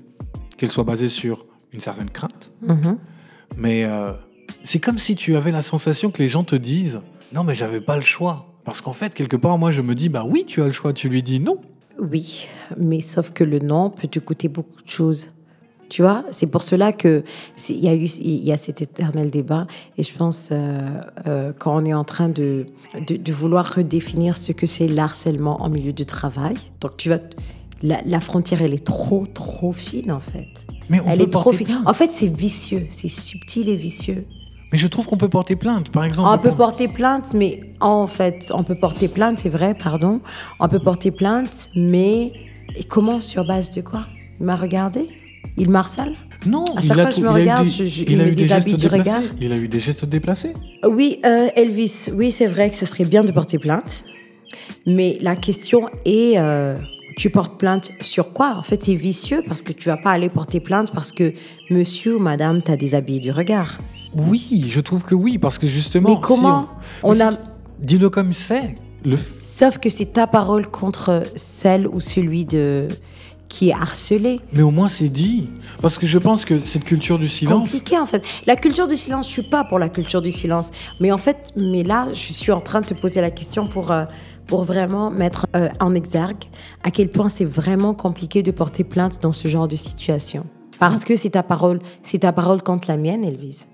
qu'elle 0.57 0.69
soit 0.69 0.85
basée 0.85 1.09
sur 1.09 1.47
une 1.73 1.81
certaine 1.81 2.11
crainte, 2.11 2.53
Mhm. 2.63 2.99
mais 3.57 3.85
euh, 3.85 4.13
c'est 4.63 4.79
comme 4.79 4.99
si 4.99 5.15
tu 5.17 5.35
avais 5.37 5.51
la 5.51 5.63
sensation 5.63 6.11
que 6.11 6.19
les 6.23 6.29
gens 6.29 6.45
te 6.45 6.55
disent 6.57 7.01
non, 7.33 7.45
mais 7.45 7.55
j'avais 7.55 7.81
pas 7.81 7.97
le 7.97 8.03
choix. 8.03 8.47
Parce 8.65 8.81
qu'en 8.83 8.93
fait, 8.93 9.15
quelque 9.15 9.37
part, 9.37 9.57
moi, 9.59 9.71
je 9.71 9.81
me 9.83 9.95
dis 9.95 10.09
bah 10.11 10.25
oui, 10.29 10.45
tu 10.47 10.61
as 10.63 10.67
le 10.67 10.71
choix. 10.71 10.93
Tu 10.93 11.09
lui 11.09 11.23
dis 11.23 11.41
non. 11.41 11.57
Oui, 11.99 12.47
mais 12.77 13.01
sauf 13.01 13.33
que 13.33 13.43
le 13.43 13.59
non 13.59 13.89
peut 13.91 14.07
te 14.09 14.19
coûter 14.19 14.49
beaucoup 14.49 14.83
de 14.83 14.89
choses. 14.91 15.29
Tu 15.91 16.03
vois, 16.03 16.25
c'est 16.31 16.47
pour 16.47 16.63
cela 16.63 16.93
que 16.93 17.25
il 17.69 17.85
y 17.85 17.89
a 17.89 17.95
eu 17.95 18.07
il 18.23 18.45
y 18.45 18.53
a 18.53 18.57
cet 18.57 18.81
éternel 18.81 19.31
débat 19.31 19.67
et 19.99 20.03
je 20.05 20.15
pense 20.15 20.49
euh, 20.53 20.81
euh, 21.27 21.53
quand 21.59 21.77
on 21.77 21.85
est 21.85 21.93
en 21.93 22.05
train 22.05 22.29
de, 22.29 22.67
de, 23.07 23.17
de 23.17 23.33
vouloir 23.33 23.75
redéfinir 23.75 24.37
ce 24.37 24.53
que 24.53 24.67
c'est 24.67 24.87
l'harcèlement 24.89 25.61
en 25.63 25.69
milieu 25.69 25.93
de 25.93 26.05
travail. 26.05 26.55
Donc 26.81 26.97
tu 26.97 27.09
vas 27.09 27.19
la, 27.83 28.01
la 28.07 28.21
frontière 28.21 28.63
elle 28.63 28.73
est 28.73 28.87
trop 28.87 29.27
trop 29.27 29.73
fine 29.73 30.13
en 30.13 30.21
fait. 30.21 30.53
Mais 30.89 31.01
on 31.01 31.07
elle 31.09 31.19
peut 31.19 31.25
est 31.25 31.31
trop 31.31 31.53
fine. 31.53 31.67
plainte. 31.67 31.87
En 31.87 31.93
fait, 31.93 32.11
c'est 32.13 32.33
vicieux, 32.33 32.87
c'est 32.89 33.09
subtil 33.09 33.69
et 33.69 33.77
vicieux. 33.77 34.27
Mais 34.73 34.79
je 34.79 34.87
trouve 34.87 35.07
qu'on 35.09 35.17
peut 35.17 35.29
porter 35.29 35.57
plainte. 35.57 35.91
Par 35.91 36.05
exemple, 36.05 36.29
On 36.33 36.39
peut 36.39 36.57
porter 36.57 36.87
plainte, 36.87 37.35
mais 37.35 37.61
en 37.81 38.07
fait, 38.07 38.53
on 38.55 38.63
peut 38.63 38.77
porter 38.77 39.09
plainte, 39.09 39.41
c'est 39.43 39.49
vrai, 39.49 39.75
pardon. 39.75 40.21
On 40.61 40.69
peut 40.69 40.79
porter 40.79 41.11
plainte, 41.11 41.71
mais 41.75 42.33
et 42.77 42.85
comment 42.85 43.21
Sur 43.21 43.45
base 43.45 43.73
de 43.73 43.81
quoi? 43.81 44.07
Il 44.39 44.47
m'a 44.47 44.55
regardé? 44.57 45.09
Il 45.57 45.71
m'harcèle 45.71 46.15
non, 46.47 46.65
à 46.75 46.81
il 46.81 46.87
chaque 46.89 46.99
a 46.99 47.03
fois 47.03 47.11
que 47.11 47.15
tout- 47.17 47.21
je 47.21 47.27
me 47.27 47.31
il 47.33 47.35
a 47.35 47.39
eu 47.39 47.43
regarde, 47.43 47.65
des- 47.67 47.71
je- 47.71 47.85
je- 47.85 48.03
il 48.05 48.13
il 48.13 48.21
a 48.23 48.27
eu 48.29 48.33
des 48.33 48.77
du 48.77 48.87
regard. 48.87 49.21
Il 49.43 49.53
a 49.53 49.57
eu 49.59 49.69
des 49.69 49.79
gestes 49.79 50.07
déplacés. 50.07 50.55
Oui, 50.89 51.19
euh, 51.27 51.49
Elvis, 51.55 52.09
oui, 52.15 52.31
c'est 52.31 52.47
vrai 52.47 52.71
que 52.71 52.77
ce 52.77 52.87
serait 52.87 53.05
bien 53.05 53.23
de 53.25 53.31
porter 53.31 53.59
plainte. 53.59 54.05
Mais 54.87 55.19
la 55.21 55.37
question 55.37 55.87
est, 56.07 56.39
euh, 56.39 56.79
tu 57.19 57.29
portes 57.29 57.59
plainte 57.59 57.93
sur 58.01 58.33
quoi? 58.33 58.55
En 58.57 58.63
fait, 58.63 58.83
c'est 58.83 58.95
vicieux 58.95 59.43
parce 59.47 59.61
que 59.61 59.73
tu 59.73 59.91
vas 59.91 59.99
pas 59.99 60.13
aller 60.13 60.31
porter 60.31 60.61
plainte 60.61 60.93
parce 60.95 61.13
que 61.13 61.35
monsieur 61.69 62.17
ou 62.17 62.21
madame 62.21 62.63
t'a 62.63 62.77
déshabillé 62.77 63.21
du 63.21 63.31
regard. 63.33 63.79
Oui, 64.17 64.65
je 64.69 64.81
trouve 64.81 65.05
que 65.05 65.15
oui, 65.15 65.37
parce 65.37 65.59
que 65.59 65.67
justement. 65.67 66.09
Mais 66.15 66.21
comment 66.23 66.69
si 66.81 67.01
On 67.03 67.21
a- 67.21 67.33
Dis-le 67.81 68.09
comme 68.09 68.33
c'est. 68.33 68.77
Le... 69.05 69.17
Sauf 69.17 69.77
que 69.79 69.89
c'est 69.91 70.13
ta 70.15 70.27
parole 70.27 70.67
contre 70.69 71.23
celle 71.37 71.87
ou 71.87 72.01
celui 72.01 72.45
de 72.47 72.89
qui 73.51 73.69
est 73.69 73.75
harcelé. 73.75 74.41
Mais 74.55 74.63
au 74.63 74.71
moins 74.71 74.89
c'est 74.89 75.11
dit. 75.11 75.51
Parce 75.83 75.99
que 75.99 76.07
je 76.07 76.17
pense 76.17 76.47
que 76.47 76.61
cette 76.61 76.85
culture 76.85 77.19
du 77.19 77.29
silence. 77.29 77.73
compliqué 77.73 77.99
en 77.99 78.07
fait. 78.07 78.25
La 78.47 78.57
culture 78.57 78.87
du 78.87 78.97
silence, 78.97 79.27
je 79.27 79.33
suis 79.33 79.43
pas 79.43 79.65
pour 79.65 79.79
la 79.79 79.91
culture 79.91 80.23
du 80.23 80.31
silence, 80.31 80.71
mais 81.01 81.13
en 81.13 81.19
fait, 81.19 81.53
mais 81.57 81.83
là, 81.83 82.09
je 82.13 82.33
suis 82.33 82.53
en 82.53 82.61
train 82.61 82.81
de 82.81 82.87
te 82.87 82.95
poser 82.95 83.21
la 83.21 83.31
question 83.31 83.67
pour 83.67 83.91
euh, 83.91 84.05
pour 84.47 84.65
vraiment 84.65 85.11
mettre 85.11 85.47
euh, 85.55 85.69
en 85.81 85.95
exergue 85.95 86.45
à 86.83 86.91
quel 86.91 87.11
point 87.11 87.29
c'est 87.29 87.45
vraiment 87.45 87.93
compliqué 87.93 88.43
de 88.43 88.51
porter 88.51 88.85
plainte 88.85 89.21
dans 89.21 89.33
ce 89.33 89.49
genre 89.49 89.69
de 89.69 89.77
situation. 89.77 90.47
Parce 90.79 91.05
que 91.05 91.15
c'est 91.15 91.31
ta 91.31 91.43
parole, 91.43 91.81
c'est 92.03 92.21
ta 92.21 92.33
parole 92.33 92.63
contre 92.63 92.89
la 92.89 92.97
mienne, 92.97 93.23
Elvis. 93.23 93.67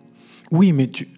Oui, 0.50 0.72
mais 0.72 0.88
tu. 0.88 1.08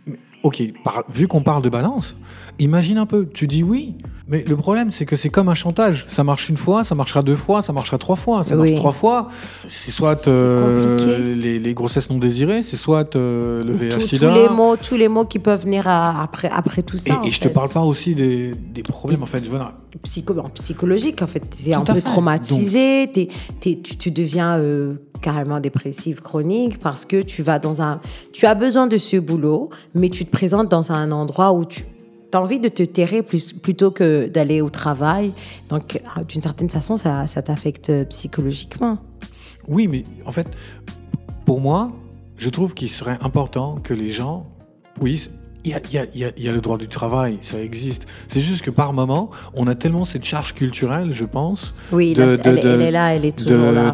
Ok, 0.45 0.63
par- 0.85 1.05
vu 1.09 1.27
qu'on 1.27 1.43
parle 1.43 1.63
de 1.63 1.69
balance, 1.69 2.17
imagine 2.61 2.97
un 2.99 3.07
peu. 3.07 3.27
Tu 3.35 3.49
dis 3.49 3.65
oui, 3.65 3.97
mais 4.29 4.45
le 4.47 4.57
problème, 4.57 4.93
c'est 4.93 5.05
que 5.05 5.17
c'est 5.17 5.31
comme 5.31 5.49
un 5.49 5.55
chantage. 5.55 6.05
Ça 6.07 6.23
marche 6.23 6.49
une 6.49 6.57
fois, 6.57 6.85
ça 6.85 6.95
marchera 6.95 7.23
deux 7.23 7.35
fois, 7.35 7.61
ça 7.61 7.73
marchera 7.73 7.99
trois 7.99 8.15
fois. 8.15 8.45
Ça 8.45 8.55
marche 8.55 8.71
Oui. 8.71 8.77
trois 8.77 8.93
fois. 8.93 9.31
C'est 9.69 9.91
soit 9.91 10.29
euh, 10.29 11.35
les, 11.35 11.59
les 11.59 11.75
grossesses 11.75 12.09
non 12.09 12.19
désirées, 12.19 12.63
c'est 12.63 12.77
soit 12.77 13.17
euh, 13.17 13.65
le 13.65 13.73
Tous- 13.73 13.79
tous, 13.89 13.97
VIH-Sida. 13.97 14.35
les 14.35 14.49
mots, 14.49 14.77
tous 14.77 14.95
les 14.95 15.09
mots 15.09 15.25
qui 15.25 15.41
peuvent 15.41 15.63
venir 15.65 15.89
à- 15.89 16.23
après, 16.23 16.49
après 16.53 16.83
tout 16.83 16.97
ça. 16.99 17.15
Et, 17.15 17.17
en 17.17 17.23
et 17.25 17.31
je 17.33 17.41
te 17.41 17.49
parle 17.49 17.71
pas 17.71 17.81
aussi 17.81 18.15
des, 18.15 18.53
des 18.55 18.83
problèmes, 18.85 19.25
en 19.25 19.27
fait. 19.27 19.45
Voilà. 19.49 19.73
Psycho, 20.05 20.35
psychologique, 20.55 21.21
en 21.23 21.27
fait. 21.27 21.43
Tu 21.51 21.71
es 21.71 21.73
Tout 21.73 21.81
un 21.81 21.85
peu 21.85 21.95
fait. 21.95 22.03
traumatisé, 22.03 23.11
t'es- 23.13 23.29
t'es- 23.61 23.81
tu, 23.83 23.97
tu 23.97 24.11
deviens 24.13 24.57
euh, 24.59 24.95
carrément 25.21 25.59
dépressif 25.59 26.21
chronique 26.21 26.79
parce 26.79 27.05
que 27.05 27.23
tu 27.23 27.43
vas 27.43 27.59
dans 27.59 27.83
un. 27.83 28.01
Tu 28.33 28.47
as 28.47 28.55
besoin 28.55 28.87
de 28.87 28.97
ce 28.97 29.17
boulot, 29.17 29.71
mais 29.95 30.09
tu 30.11 30.25
te 30.29 30.33
présentes 30.37 30.69
dans 30.71 30.93
un 30.93 31.11
endroit 31.13 31.53
où 31.53 31.65
tu 31.65 31.85
as 32.33 32.41
envie 32.41 32.61
de 32.61 32.69
te 32.69 32.83
terrer 32.83 33.23
plus, 33.23 33.53
plutôt 33.53 33.91
que 33.91 34.29
d'aller 34.29 34.61
au 34.61 34.69
travail. 34.71 35.33
Donc, 35.71 35.97
euh, 36.17 36.25
d'une 36.25 36.43
certaine 36.43 36.69
façon, 36.71 36.97
ça, 36.97 37.27
ça 37.27 37.43
t'affecte 37.43 37.91
psychologiquement. 38.11 38.99
Oui, 39.67 39.89
mais 39.89 40.05
en 40.27 40.33
fait, 40.33 40.47
pour 41.45 41.61
moi, 41.61 41.91
je 42.37 42.49
trouve 42.51 42.75
qu'il 42.75 42.89
serait 42.89 43.19
important 43.23 43.77
que 43.83 43.95
les 43.95 44.11
gens. 44.11 44.47
Oui, 45.01 45.29
il 45.65 45.71
y 45.73 45.75
a, 45.75 45.81
il 45.91 45.93
y 45.95 45.99
a- 45.99 46.07
il 46.15 46.21
y 46.21 46.25
a- 46.25 46.33
il 46.37 46.45
y 46.45 46.49
a 46.49 46.53
le 46.53 46.61
droit 46.61 46.79
du 46.79 46.89
travail, 46.89 47.39
ça 47.41 47.61
existe. 47.61 48.07
C'est 48.29 48.41
juste 48.41 48.63
que 48.63 48.71
par 48.71 48.93
moment, 48.93 49.31
on 49.55 49.67
a 49.67 49.75
tellement 49.75 50.05
cette 50.05 50.25
charge 50.25 50.55
culturelle, 50.55 51.11
je 51.13 51.25
pense. 51.25 51.75
Oui, 51.93 52.15
de- 52.15 52.23
là, 52.23 52.37
de- 52.37 52.43
elle, 52.49 52.61
de- 52.61 52.69
elle 52.69 52.81
est 52.83 52.91
là, 52.91 53.15
elle 53.15 53.25
est 53.25 53.37
toujours 53.37 53.73
là. 53.73 53.91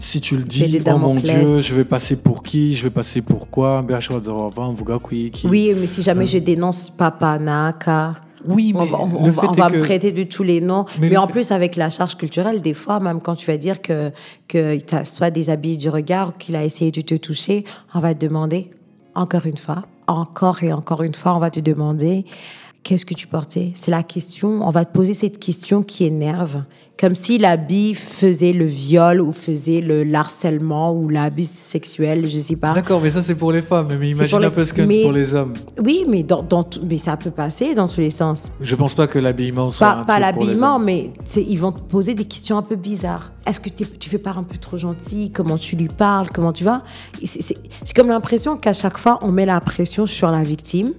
Si 0.00 0.20
tu 0.20 0.36
le 0.36 0.42
dis, 0.44 0.80
oh 0.92 0.98
mon. 0.98 1.14
Dieu, 1.14 1.60
je 1.60 1.74
vais 1.74 1.84
passer 1.84 2.16
pour 2.16 2.42
qui? 2.42 2.74
Je 2.74 2.82
vais 2.84 2.90
passer 2.90 3.22
pour 3.22 3.48
quoi? 3.48 3.84
Oui, 5.44 5.72
mais 5.76 5.86
si 5.86 6.02
jamais 6.02 6.26
je 6.26 6.38
dénonce 6.38 6.90
Papa 6.90 7.38
Naka. 7.38 8.16
Oui, 8.46 8.72
On 8.74 8.82
mais 8.84 8.88
va, 8.90 8.98
on- 9.00 9.06
le 9.06 9.16
on 9.16 9.22
va- 9.28 9.42
fait 9.42 9.48
on 9.48 9.52
va 9.52 9.68
que- 9.68 9.76
me 9.76 9.82
traiter 9.82 10.12
de 10.12 10.22
tous 10.22 10.42
les 10.42 10.62
noms. 10.62 10.86
Mais 10.98 11.08
Mais, 11.08 11.08
le 11.10 11.18
en 11.18 11.26
fait- 11.26 11.32
plus, 11.32 11.50
avec 11.52 11.76
la 11.76 11.90
charge 11.90 12.16
culturelle, 12.16 12.62
des 12.62 12.72
fois, 12.72 12.98
même 12.98 13.20
quand 13.20 13.36
tu 13.36 13.46
vas 13.46 13.58
dire 13.58 13.82
que, 13.82 14.12
que 14.48 14.78
tu 14.78 14.94
as 14.94 15.04
soit 15.04 15.30
des 15.30 15.50
habits 15.50 15.76
du 15.76 15.90
regard 15.90 16.36
qu'il 16.38 16.56
a 16.56 16.64
essayé 16.64 16.90
de 16.90 17.02
te 17.02 17.14
toucher, 17.16 17.64
on 17.94 18.00
va 18.00 18.14
te 18.14 18.24
demander, 18.24 18.70
encore 19.14 19.44
une 19.44 19.58
fois, 19.58 19.84
encore 20.06 20.62
et 20.62 20.72
encore 20.72 21.02
une 21.02 21.14
fois, 21.14 21.36
on 21.36 21.38
va 21.38 21.50
te 21.50 21.60
demander 21.60 22.24
qu'est-ce 22.82 23.04
que 23.06 23.14
tu 23.14 23.26
portais? 23.26 23.72
C'est 23.74 23.90
la 23.90 24.02
question, 24.02 24.66
on 24.66 24.70
va 24.70 24.84
te 24.84 24.92
poser 24.92 25.14
cette 25.14 25.38
question 25.38 25.82
qui 25.82 26.04
énerve. 26.04 26.64
Comme 26.98 27.14
si 27.14 27.38
l'habit 27.38 27.94
faisait 27.94 28.52
le 28.52 28.66
viol 28.66 29.20
ou 29.22 29.32
faisait 29.32 29.80
le 29.80 30.04
harcèlement 30.14 30.92
ou 30.92 31.08
l'habit 31.08 31.44
sexuel, 31.46 32.28
je 32.28 32.36
sais 32.38 32.56
pas. 32.56 32.72
D'accord, 32.74 33.00
mais 33.00 33.10
ça 33.10 33.22
c'est 33.22 33.34
pour 33.34 33.52
les 33.52 33.62
femmes. 33.62 33.88
Mais 33.98 34.10
imagine 34.10 34.38
les- 34.40 34.46
un 34.46 34.50
peu 34.50 34.64
ce 34.66 34.74
que 34.74 34.82
mais- 34.82 35.02
pour 35.02 35.12
les 35.12 35.34
hommes. 35.34 35.54
Oui, 35.82 36.04
mais, 36.08 36.22
dans, 36.22 36.42
dans 36.42 36.62
tout- 36.62 36.80
mais 36.88 36.98
ça 36.98 37.16
peut 37.16 37.30
passer 37.30 37.74
dans 37.74 37.88
tous 37.88 38.00
les 38.00 38.10
sens. 38.10 38.52
Je 38.60 38.76
pense 38.76 38.92
pas 38.94 39.06
que 39.06 39.18
l'habillement 39.18 39.70
soit. 39.70 39.94
Pas, 39.94 40.04
pas 40.04 40.18
l'habillement, 40.18 40.78
mais 40.78 41.12
ils 41.36 41.56
vont 41.58 41.72
te 41.72 41.80
poser 41.80 42.14
des 42.14 42.24
questions 42.26 42.58
un 42.58 42.62
peu 42.62 42.76
bizarres. 42.76 43.32
Est-ce 43.46 43.60
que 43.60 43.70
tu 43.70 44.10
fais 44.10 44.18
pas 44.18 44.32
un 44.36 44.42
peu 44.42 44.58
trop 44.58 44.76
gentil? 44.76 45.30
Comment 45.32 45.56
tu 45.56 45.76
lui 45.76 45.88
parles? 45.88 46.28
Comment 46.34 46.52
tu 46.52 46.64
vas? 46.64 46.82
J'ai 47.22 47.94
comme 47.96 48.08
l'impression 48.08 48.56
qu'à 48.58 48.72
chaque 48.74 48.98
fois, 48.98 49.18
on 49.22 49.30
met 49.32 49.46
la 49.46 49.60
pression 49.60 50.04
sur 50.06 50.30
la 50.30 50.42
victime 50.42 50.92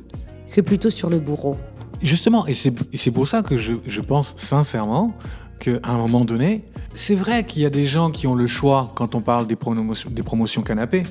que 0.52 0.62
plutôt 0.62 0.90
sur 0.90 1.10
le 1.10 1.20
bourreau. 1.20 1.56
Justement, 2.04 2.46
et 2.48 2.54
c'est 2.54 3.12
pour 3.12 3.28
ça 3.28 3.42
que 3.44 3.58
je, 3.58 3.74
je 3.86 4.02
pense 4.02 4.34
sincèrement 4.38 5.14
qu'à 5.60 5.80
un 5.84 5.98
moment 5.98 6.26
donné, 6.26 6.64
c'est 6.96 7.14
vrai 7.16 7.44
qu'il 7.46 7.62
y 7.62 7.66
a 7.66 7.70
des 7.70 7.86
gens 7.86 8.10
qui 8.10 8.26
ont 8.28 8.34
le 8.36 8.48
choix 8.48 8.92
quand 8.96 9.14
on 9.14 9.22
parle 9.22 9.46
des, 9.48 9.56
promotions, 9.56 10.10
des 10.10 10.24
promotions 10.24 10.64
canapé, 10.64 11.04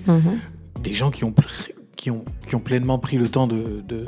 des 0.82 0.92
gens 0.92 1.10
qui 1.10 1.22
ont, 1.24 1.32
qui, 1.96 2.10
ont, 2.10 2.24
qui 2.46 2.54
ont 2.56 2.60
pleinement 2.60 2.98
pris 2.98 3.16
le 3.18 3.28
temps 3.28 3.46
de, 3.46 3.82
de, 3.88 4.04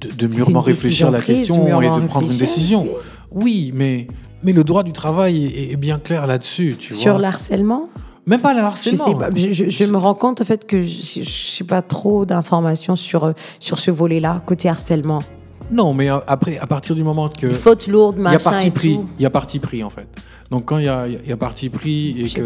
de, 0.00 0.26
mûrement 0.26 0.60
réfléchir 0.60 1.08
à 1.08 1.10
la 1.12 1.20
question 1.20 1.66
et 1.80 2.00
de 2.00 2.06
prendre 2.06 2.30
une 2.30 2.36
décision. 2.38 2.88
Oui, 3.30 3.70
mais, 3.74 4.08
mais 4.42 4.52
le 4.52 4.64
droit 4.64 4.82
du 4.82 4.92
travail 4.92 5.46
est, 5.46 5.72
est 5.72 5.76
bien 5.76 5.98
clair 6.00 6.26
là-dessus. 6.26 6.76
Sur 6.80 7.18
l'harcèlement? 7.18 7.88
Même 8.26 8.40
pas 8.40 8.52
le 8.52 8.60
je, 8.60 8.64
harcèlement. 8.64 9.04
sais 9.06 9.14
pas, 9.14 9.30
je, 9.34 9.50
je- 9.52 9.68
je 9.68 9.84
me 9.84 9.96
rends 9.96 10.14
compte 10.14 10.40
en 10.40 10.44
fait 10.44 10.66
que 10.66 10.82
je 10.82 11.20
n'ai 11.62 11.66
pas 11.66 11.82
trop 11.82 12.26
d'informations 12.26 12.94
sur, 12.96 13.32
sur 13.60 13.78
ce 13.78 13.90
volet-là, 13.90 14.42
côté 14.44 14.68
harcèlement. 14.68 15.22
Non, 15.70 15.94
mais 15.94 16.10
euh, 16.10 16.18
après, 16.26 16.58
à 16.58 16.66
partir 16.66 16.94
du 16.94 17.02
moment 17.04 17.28
que. 17.28 17.52
Faute 17.52 17.86
lourde, 17.86 18.16
Il 18.18 18.24
y 18.32 18.34
a 18.34 18.38
parti 18.38 18.70
pris. 18.70 19.00
Il 19.18 19.22
y 19.22 19.26
a 19.26 19.30
parti 19.30 19.58
pris 19.58 19.84
en 19.84 19.90
fait. 19.90 20.08
Donc 20.50 20.64
quand 20.64 20.78
il 20.78 20.84
y 20.84 20.88
a, 20.88 21.06
il 21.06 21.28
y 21.28 21.32
a 21.32 21.36
parti 21.36 21.68
pris 21.68 22.16
et 22.20 22.28
que 22.28 22.42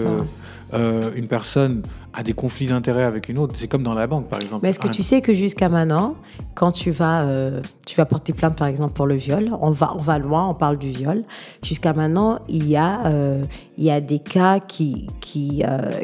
euh, 0.75 1.11
une 1.17 1.27
personne 1.27 1.83
a 2.13 2.23
des 2.23 2.33
conflits 2.35 2.67
d'intérêts 2.67 3.05
avec 3.05 3.29
une 3.31 3.39
autre, 3.39 3.55
c'est 3.57 3.67
comme 3.67 3.83
dans 3.83 3.95
la 3.95 4.07
banque 4.07 4.29
par 4.29 4.41
exemple. 4.41 4.61
Mais 4.63 4.69
est-ce 4.71 4.79
que 4.79 4.89
Un- 4.89 4.91
tu 4.91 5.03
sais 5.03 5.21
que 5.23 5.33
jusqu'à 5.33 5.69
maintenant, 5.71 6.15
quand 6.55 6.71
tu 6.71 6.91
vas, 6.91 7.23
euh, 7.23 7.63
tu 7.87 7.97
vas 7.97 8.05
porter 8.05 8.33
plainte 8.35 8.57
par 8.57 8.67
exemple 8.69 8.93
pour 8.93 9.07
le 9.07 9.15
viol, 9.15 9.51
on 9.61 9.71
va, 9.71 9.95
on 9.95 10.03
va 10.03 10.19
loin, 10.19 10.47
on 10.49 10.55
parle 10.55 10.77
du 10.79 10.91
viol. 10.91 11.25
Jusqu'à 11.63 11.93
maintenant, 11.95 12.39
il 12.49 12.69
y 12.69 12.77
a, 12.77 13.07
euh, 13.07 13.43
il 13.79 13.85
y 13.85 13.91
a 13.91 14.01
des 14.03 14.19
cas 14.19 14.61
qui, 14.61 15.07
qui, 15.21 15.63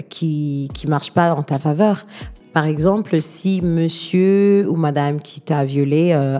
qui, 0.09 0.71
qui 0.73 0.87
marchent 0.87 1.13
pas 1.13 1.35
en 1.35 1.43
ta 1.43 1.59
faveur. 1.59 2.05
Par 2.53 2.65
exemple, 2.67 3.21
si 3.21 3.61
monsieur 3.63 4.67
ou 4.69 4.75
madame 4.75 5.21
qui 5.21 5.41
t'a 5.41 5.65
violé, 5.65 6.11
euh, 6.13 6.39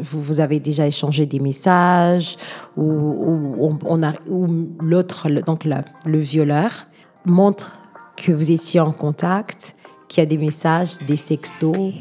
vous, 0.00 0.20
vous 0.20 0.40
avez 0.40 0.58
déjà 0.58 0.86
échangé 0.86 1.24
des 1.24 1.38
messages, 1.38 2.36
ou, 2.76 2.82
ou 2.82 3.78
on, 3.84 4.02
a, 4.02 4.12
ou 4.28 4.48
l'autre, 4.80 5.28
donc 5.46 5.64
le, 5.64 5.76
le 6.04 6.18
violeur, 6.18 6.86
montre 7.24 7.78
que 8.16 8.32
vous 8.32 8.50
étiez 8.50 8.80
en 8.80 8.92
contact, 8.92 9.76
qu'il 10.08 10.20
y 10.20 10.22
a 10.22 10.26
des 10.26 10.38
messages, 10.38 10.98
des 11.06 11.16
sextos 11.16 11.92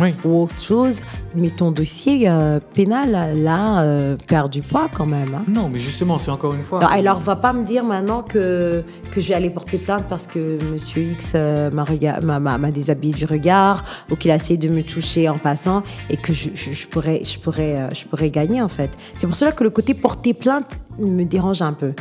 Oui. 0.00 0.14
ou 0.24 0.44
autre 0.44 0.58
chose, 0.58 1.02
mais 1.34 1.50
ton 1.50 1.70
dossier 1.70 2.26
euh, 2.26 2.60
pénal, 2.74 3.36
là, 3.42 3.82
euh, 3.82 4.16
perd 4.26 4.50
du 4.50 4.62
poids 4.62 4.88
quand 4.92 5.04
même. 5.04 5.34
hein. 5.34 5.44
Non, 5.48 5.68
mais 5.70 5.78
justement, 5.78 6.16
c'est 6.16 6.30
encore 6.30 6.54
une 6.54 6.62
fois. 6.62 6.78
Alors, 6.78 6.92
alors, 6.92 7.18
va 7.20 7.36
pas 7.36 7.52
me 7.52 7.62
dire 7.64 7.84
maintenant 7.84 8.22
que, 8.22 8.84
que 9.12 9.20
je 9.20 9.28
vais 9.28 9.34
aller 9.34 9.50
porter 9.50 9.76
plainte 9.76 10.04
parce 10.08 10.26
que 10.26 10.56
Monsieur 10.72 11.02
X 11.12 11.32
euh, 11.34 11.70
m'a 11.70 12.70
déshabillé 12.70 13.12
du 13.12 13.26
regard 13.26 13.84
ou 14.10 14.16
qu'il 14.16 14.30
a 14.30 14.36
essayé 14.36 14.56
de 14.56 14.68
me 14.70 14.82
toucher 14.82 15.28
en 15.28 15.36
passant 15.36 15.82
et 16.08 16.16
que 16.16 16.32
je, 16.32 16.48
je- 16.54 16.72
je 16.72 16.86
pourrais, 16.86 17.22
je, 17.22 17.38
pourrais, 17.38 17.76
euh, 17.76 17.88
je 17.94 18.06
pourrais 18.06 18.30
gagner 18.30 18.62
en 18.62 18.68
fait. 18.68 18.90
C'est 19.14 19.26
pour 19.26 19.36
cela 19.36 19.52
que 19.52 19.62
le 19.62 19.70
côté 19.70 19.92
porter 19.92 20.32
plainte 20.32 20.82
me 20.98 21.24
dérange 21.24 21.60
un 21.60 21.74
peu. 21.74 21.92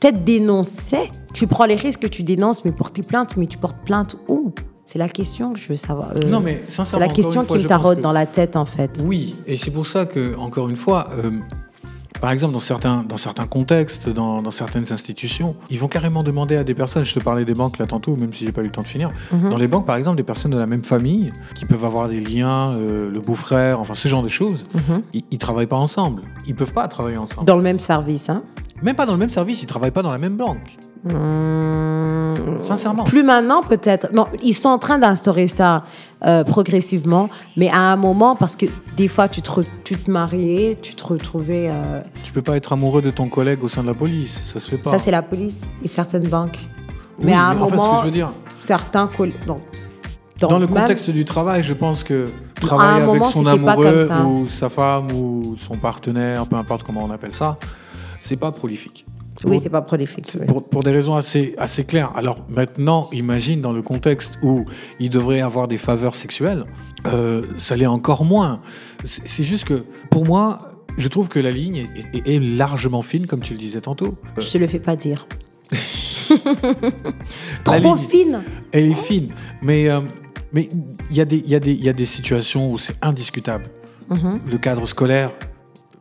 Peut-être 0.00 0.24
dénoncer, 0.24 1.10
tu 1.32 1.46
prends 1.46 1.64
les 1.66 1.76
risques 1.76 2.00
que 2.02 2.06
tu 2.08 2.22
dénonces, 2.24 2.64
mais 2.64 2.72
porter 2.72 3.02
plainte, 3.02 3.36
mais 3.36 3.46
tu 3.46 3.56
portes 3.56 3.78
plainte 3.84 4.16
où? 4.28 4.52
C'est 4.86 4.98
la 4.98 5.08
question 5.08 5.52
que 5.52 5.58
je 5.58 5.68
veux 5.68 5.76
savoir. 5.76 6.12
Euh, 6.16 6.28
Non, 6.30 6.40
mais 6.40 6.62
c'est 6.70 6.98
la 6.98 7.08
question 7.08 7.44
fois, 7.44 7.56
qui 7.58 7.64
me 7.64 7.68
taraude 7.68 7.98
que- 7.98 8.02
dans 8.02 8.12
la 8.12 8.24
tête 8.24 8.56
en 8.56 8.64
fait. 8.64 9.02
Oui, 9.04 9.34
et 9.46 9.56
c'est 9.56 9.72
pour 9.72 9.86
ça 9.86 10.06
que, 10.06 10.36
encore 10.38 10.68
une 10.68 10.76
fois, 10.76 11.08
euh, 11.18 11.32
par 12.20 12.30
exemple, 12.30 12.54
dans 12.54 12.60
certains, 12.60 13.02
dans 13.06 13.16
certains 13.16 13.46
contextes, 13.46 14.08
dans, 14.08 14.40
dans 14.42 14.50
certaines 14.52 14.92
institutions, 14.92 15.56
ils 15.70 15.78
vont 15.80 15.88
carrément 15.88 16.22
demander 16.22 16.56
à 16.56 16.62
des 16.62 16.72
personnes, 16.74 17.04
je 17.04 17.12
te 17.12 17.18
parlais 17.18 17.44
des 17.44 17.52
banques 17.52 17.78
là 17.78 17.86
tantôt, 17.86 18.14
même 18.16 18.32
si 18.32 18.44
j'ai 18.44 18.52
pas 18.52 18.60
eu 18.62 18.66
le 18.66 18.70
temps 18.70 18.82
de 18.82 18.86
finir, 18.86 19.10
Mhm. 19.32 19.50
dans 19.50 19.56
les 19.58 19.66
banques, 19.68 19.86
par 19.86 19.96
exemple, 19.96 20.16
des 20.18 20.22
personnes 20.22 20.52
de 20.52 20.56
la 20.58 20.66
même 20.66 20.84
famille, 20.84 21.32
qui 21.56 21.66
peuvent 21.66 21.84
avoir 21.84 22.08
des 22.08 22.20
liens, 22.20 22.70
euh, 22.70 23.10
le 23.10 23.20
beau-frère, 23.20 23.80
enfin 23.80 23.94
ce 23.94 24.06
genre 24.06 24.22
de 24.22 24.28
choses, 24.28 24.66
Mhm. 24.74 25.02
ils, 25.14 25.24
ils 25.32 25.38
travaillent 25.38 25.66
pas 25.66 25.76
ensemble. 25.76 26.22
Ils 26.46 26.54
peuvent 26.54 26.72
pas 26.72 26.86
travailler 26.86 27.16
ensemble. 27.18 27.44
Dans 27.44 27.56
le 27.56 27.62
même 27.62 27.80
service, 27.80 28.30
hein 28.30 28.44
Même 28.82 28.94
pas 28.94 29.04
dans 29.06 29.14
le 29.14 29.18
même 29.18 29.30
service, 29.30 29.62
ils 29.62 29.66
travaillent 29.66 29.90
pas 29.90 30.02
dans 30.02 30.12
la 30.12 30.18
même 30.18 30.36
banque. 30.36 30.76
Hum, 31.08 32.64
Sincèrement. 32.64 33.04
Plus 33.04 33.22
maintenant, 33.22 33.62
peut-être. 33.62 34.08
Non, 34.12 34.26
ils 34.42 34.54
sont 34.54 34.68
en 34.68 34.78
train 34.78 34.98
d'instaurer 34.98 35.46
ça 35.46 35.84
euh, 36.24 36.42
progressivement, 36.44 37.28
mais 37.56 37.68
à 37.70 37.78
un 37.80 37.96
moment, 37.96 38.34
parce 38.36 38.56
que 38.56 38.66
des 38.96 39.08
fois, 39.08 39.28
tu 39.28 39.42
te, 39.42 39.50
tu 39.84 39.96
te 39.96 40.10
mariais, 40.10 40.78
tu 40.82 40.94
te 40.94 41.04
retrouvais. 41.04 41.68
euh, 41.70 42.00
Tu 42.24 42.32
peux 42.32 42.42
pas 42.42 42.56
être 42.56 42.72
amoureux 42.72 43.02
de 43.02 43.10
ton 43.10 43.28
collègue 43.28 43.62
au 43.62 43.68
sein 43.68 43.82
de 43.82 43.86
la 43.88 43.94
police, 43.94 44.42
ça 44.44 44.58
se 44.60 44.68
fait 44.70 44.78
pas. 44.78 44.90
Ça, 44.90 44.98
c'est 44.98 45.10
la 45.10 45.22
police 45.22 45.60
et 45.84 45.88
certaines 45.88 46.26
banques. 46.28 46.58
Oui, 47.18 47.26
mais 47.26 47.34
à 47.34 47.46
un 47.46 47.54
mais 47.54 47.62
en 47.62 47.68
fait, 47.68 47.70
ce 47.70 47.76
que 47.76 47.86
moment, 47.86 48.00
je 48.00 48.04
veux 48.06 48.10
dire- 48.10 48.30
certains. 48.60 49.06
coll- 49.08 49.32
non. 49.46 49.60
Dans 50.40 50.58
le 50.58 50.66
même- 50.66 50.82
contexte 50.82 51.08
du 51.10 51.24
travail, 51.24 51.62
je 51.62 51.72
pense 51.72 52.04
que 52.04 52.28
travailler 52.60 53.02
avec 53.02 53.06
moment, 53.06 53.24
son 53.24 53.46
amoureux 53.46 54.08
ou 54.26 54.46
sa 54.48 54.68
femme 54.68 55.10
ou 55.12 55.54
son 55.56 55.76
partenaire, 55.76 56.46
peu 56.46 56.56
importe 56.56 56.82
comment 56.82 57.04
on 57.04 57.10
appelle 57.10 57.32
ça, 57.32 57.56
c'est 58.20 58.36
pas 58.36 58.52
prolifique. 58.52 59.06
Oui, 59.44 59.60
c'est 59.60 59.68
pas 59.70 59.82
prolifique. 59.82 60.26
pour, 60.46 60.64
pour 60.64 60.82
des 60.82 60.90
raisons 60.90 61.14
assez, 61.14 61.54
assez 61.58 61.84
claires. 61.84 62.10
Alors 62.16 62.38
maintenant, 62.48 63.08
imagine 63.12 63.60
dans 63.60 63.72
le 63.72 63.82
contexte 63.82 64.38
où 64.42 64.64
il 64.98 65.10
devrait 65.10 65.40
avoir 65.40 65.68
des 65.68 65.76
faveurs 65.78 66.14
sexuelles, 66.14 66.64
euh, 67.06 67.42
ça 67.56 67.76
l'est 67.76 67.86
encore 67.86 68.24
moins. 68.24 68.60
C'est 69.04 69.44
juste 69.44 69.64
que, 69.64 69.84
pour 70.10 70.24
moi, 70.24 70.58
je 70.96 71.08
trouve 71.08 71.28
que 71.28 71.38
la 71.38 71.50
ligne 71.50 71.86
est, 72.14 72.16
est- 72.28 72.34
est 72.36 72.38
largement 72.40 73.02
fine, 73.02 73.26
comme 73.26 73.40
tu 73.40 73.52
le 73.52 73.58
disais 73.58 73.80
tantôt. 73.82 74.14
Euh, 74.38 74.40
Je 74.40 74.48
te 74.50 74.58
le 74.58 74.66
fais 74.66 74.78
pas 74.80 74.96
dire. 74.96 75.26
Trop 77.64 77.74
ligne- 77.76 77.96
fine. 77.96 78.42
Elle 78.72 78.90
est 78.90 78.94
fine, 78.94 79.28
mais 79.62 79.88
euh, 79.90 80.00
mais 80.52 80.68
il 81.10 81.16
y, 81.16 81.20
a 81.20 81.24
des- 81.24 81.38
il 81.44 81.50
y, 81.50 81.54
a 81.54 81.60
des- 81.60 81.72
il 81.72 81.84
y 81.84 81.88
a 81.88 81.92
des 81.92 82.06
situations 82.06 82.70
où 82.72 82.78
c'est 82.78 82.96
indiscutable. 83.02 83.66
Mhm. 84.08 84.40
Le 84.50 84.58
cadre 84.58 84.86
scolaire, 84.86 85.30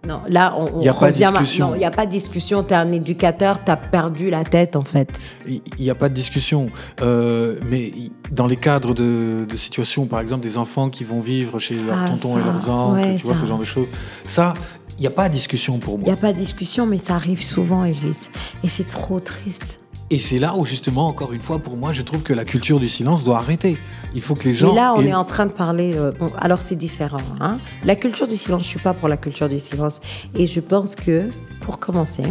Non, 0.08 0.22
là, 0.28 0.56
on, 0.58 0.80
Y 0.82 0.88
a 0.90 0.94
pas 0.94 1.12
de 1.12 1.14
revient 1.16 1.30
discussion. 1.32 1.76
Il 1.76 1.80
n'y 1.80 1.86
a 1.86 1.92
pas 1.92 2.06
de 2.06 2.12
discussion. 2.12 2.64
Tu 2.64 2.74
es 2.74 2.76
un 2.76 2.92
éducateur, 2.92 3.64
tu 3.64 3.72
as 3.72 3.78
perdu 3.78 4.30
la 4.30 4.44
tête, 4.44 4.76
en 4.76 4.84
fait. 4.84 5.20
Il 5.48 5.62
n'y 5.80 5.90
a 5.90 5.96
pas 5.96 6.10
de 6.10 6.14
discussion. 6.14 6.68
Euh, 7.02 7.58
mais 7.70 7.92
dans 8.32 8.48
les 8.48 8.56
cadres 8.58 8.94
de, 8.94 9.46
de 9.50 9.56
situations, 9.58 10.06
par 10.06 10.20
exemple, 10.20 10.44
des 10.44 10.58
enfants 10.58 10.90
qui 10.90 11.04
vont 11.04 11.20
vivre 11.20 11.58
chez 11.60 11.76
leurs 11.76 12.00
Ah, 12.04 12.06
tontons 12.08 12.34
ça, 12.36 12.40
et 12.40 12.44
leurs 12.44 12.70
oncles, 12.70 13.00
ouais, 13.00 13.16
tu 13.16 13.24
vois, 13.26 13.36
ça. 13.36 13.42
ce 13.42 13.46
genre 13.46 13.60
de 13.60 13.64
choses. 13.64 13.88
Ça, 14.26 14.54
il 14.98 15.02
n'y 15.02 15.08
a 15.08 15.12
pas 15.12 15.28
de 15.28 15.34
discussion 15.34 15.80
pour 15.80 15.96
Il 15.96 16.00
n'y 16.00 16.06
moi. 16.06 16.14
a 16.14 16.18
pas 16.18 16.34
de 16.34 16.38
discussion, 16.38 16.86
mais 16.86 16.98
ça 16.98 17.16
arrive 17.16 17.42
souvent, 17.42 17.84
Elvis. 17.84 18.30
Et 18.64 18.70
c'est 18.70 18.88
trop 18.88 19.20
triste. 19.20 19.80
Et 20.16 20.20
c'est 20.20 20.40
là 20.40 20.56
où, 20.56 20.64
justement, 20.64 21.08
encore 21.08 21.34
une 21.34 21.42
fois, 21.42 21.60
pour 21.60 21.76
moi, 21.76 21.92
je 21.92 22.02
trouve 22.02 22.24
que 22.24 22.32
la 22.32 22.46
culture 22.46 22.80
du 22.80 22.88
silence 22.88 23.26
doit 23.26 23.38
arrêter. 23.40 23.78
Il 24.14 24.22
faut 24.22 24.34
que 24.34 24.46
les 24.46 24.54
gens. 24.54 24.70
Mais 24.70 24.76
là, 24.80 24.94
on 24.96 25.02
aient- 25.02 25.10
est 25.10 25.14
en 25.14 25.26
train 25.26 25.46
de 25.46 25.52
parler. 25.52 25.92
euh, 25.98 26.14
bon, 26.18 26.32
alors 26.40 26.62
c'est 26.62 26.78
différent. 26.78 27.18
Hein? 27.42 27.58
La 27.84 27.98
culture 27.98 28.26
du 28.26 28.38
silence, 28.38 28.62
je 28.64 28.68
suis 28.68 28.80
pas 28.80 28.94
pour 28.94 29.10
la 29.10 29.18
culture 29.18 29.50
du 29.50 29.60
silence. 29.60 30.00
Et 30.34 30.46
je 30.46 30.62
pense 30.62 30.96
que, 30.96 31.30
pour 31.60 31.80
commencer, 31.80 32.24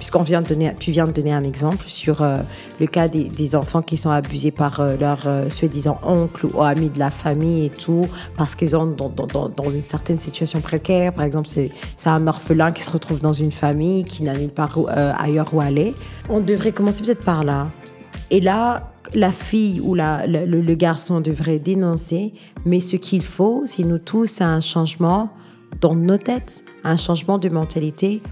puisqu'on 0.00 0.22
vient 0.22 0.40
de 0.40 0.48
donner, 0.48 0.72
tu 0.78 0.92
viens 0.92 1.06
de 1.06 1.12
donner 1.12 1.34
un 1.34 1.44
exemple 1.44 1.84
sur 1.86 2.22
euh, 2.22 2.38
le 2.80 2.86
cas 2.86 3.06
des, 3.06 3.54
enfants 3.54 3.82
qui 3.82 3.98
sont 3.98 4.10
abusés 4.10 4.50
par 4.50 4.80
euh, 4.80 4.96
leurs 4.96 5.26
euh, 5.26 5.50
soi-disant 5.50 6.00
oncles 6.02 6.46
ou 6.46 6.62
amis 6.62 6.88
de 6.88 6.98
la 6.98 7.10
famille 7.10 7.66
et 7.66 7.68
tout, 7.68 8.08
parce 8.38 8.54
qu'ils 8.54 8.70
sont 8.70 8.86
dans, 8.86 9.70
une 9.70 9.82
certaine 9.82 10.18
situation 10.18 10.60
précaire. 10.62 11.12
Par 11.12 11.24
exemple, 11.24 11.48
c'est 11.48 11.70
un 12.06 12.26
orphelin 12.26 12.72
qui 12.72 12.82
se 12.82 12.90
retrouve 12.90 13.20
dans 13.20 13.34
une 13.34 13.52
famille 13.52 14.04
qui 14.04 14.22
n'a 14.22 14.32
nulle 14.32 14.48
part 14.48 14.78
euh, 14.78 15.12
ailleurs 15.18 15.52
où 15.52 15.60
aller. 15.60 15.94
On 16.30 16.40
devrait 16.40 16.72
commencer 16.72 17.02
peut-être 17.02 17.24
par 17.24 17.44
là. 17.44 17.68
Et 18.30 18.40
là, 18.40 18.94
la 19.12 19.32
fille 19.32 19.80
ou 19.80 19.94
le 19.94 20.74
garçon 20.74 21.20
devrait 21.20 21.58
dénoncer, 21.58 22.32
mais 22.64 22.80
ce 22.80 22.96
qu'il 22.96 23.22
faut, 23.22 23.64
c'est 23.66 23.82
nous 23.82 23.98
tous, 23.98 24.26
c'est 24.26 24.44
un 24.44 24.60
changement 24.60 25.28
dans 25.82 25.94
nos 25.94 26.16
têtes, 26.16 26.64
un 26.84 26.96
changement 26.96 27.36
de 27.36 27.50
mentalité 27.50 28.22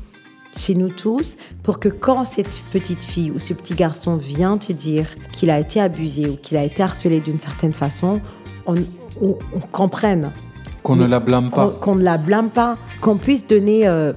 chez 0.56 0.74
nous 0.74 0.88
tous, 0.88 1.36
pour 1.62 1.78
que 1.78 1.88
quand 1.88 2.24
cette 2.24 2.62
petite 2.72 3.02
fille 3.02 3.30
ou 3.30 3.38
ce 3.38 3.52
petit 3.54 3.74
garçon 3.74 4.16
vient 4.16 4.58
te 4.58 4.72
dire 4.72 5.06
qu'il 5.32 5.50
a 5.50 5.58
été 5.60 5.80
abusé 5.80 6.28
ou 6.28 6.36
qu'il 6.36 6.56
a 6.56 6.64
été 6.64 6.82
harcelé 6.82 7.20
d'une 7.20 7.38
certaine 7.38 7.72
façon, 7.74 8.20
on, 8.66 8.74
on- 9.20 9.38
on 9.54 9.60
comprenne 9.72 10.32
Qu'on 10.82 10.96
ne 10.96 11.06
la 11.06 11.20
blâme 11.20 11.50
pas. 11.50 11.68
qu'on 11.80 11.94
ne 11.96 12.02
la 12.02 12.18
blâme 12.18 12.50
pas, 12.50 12.78
qu'on 13.00 13.18
puisse 13.18 13.46
donner 13.46 13.86
euh, 13.86 14.12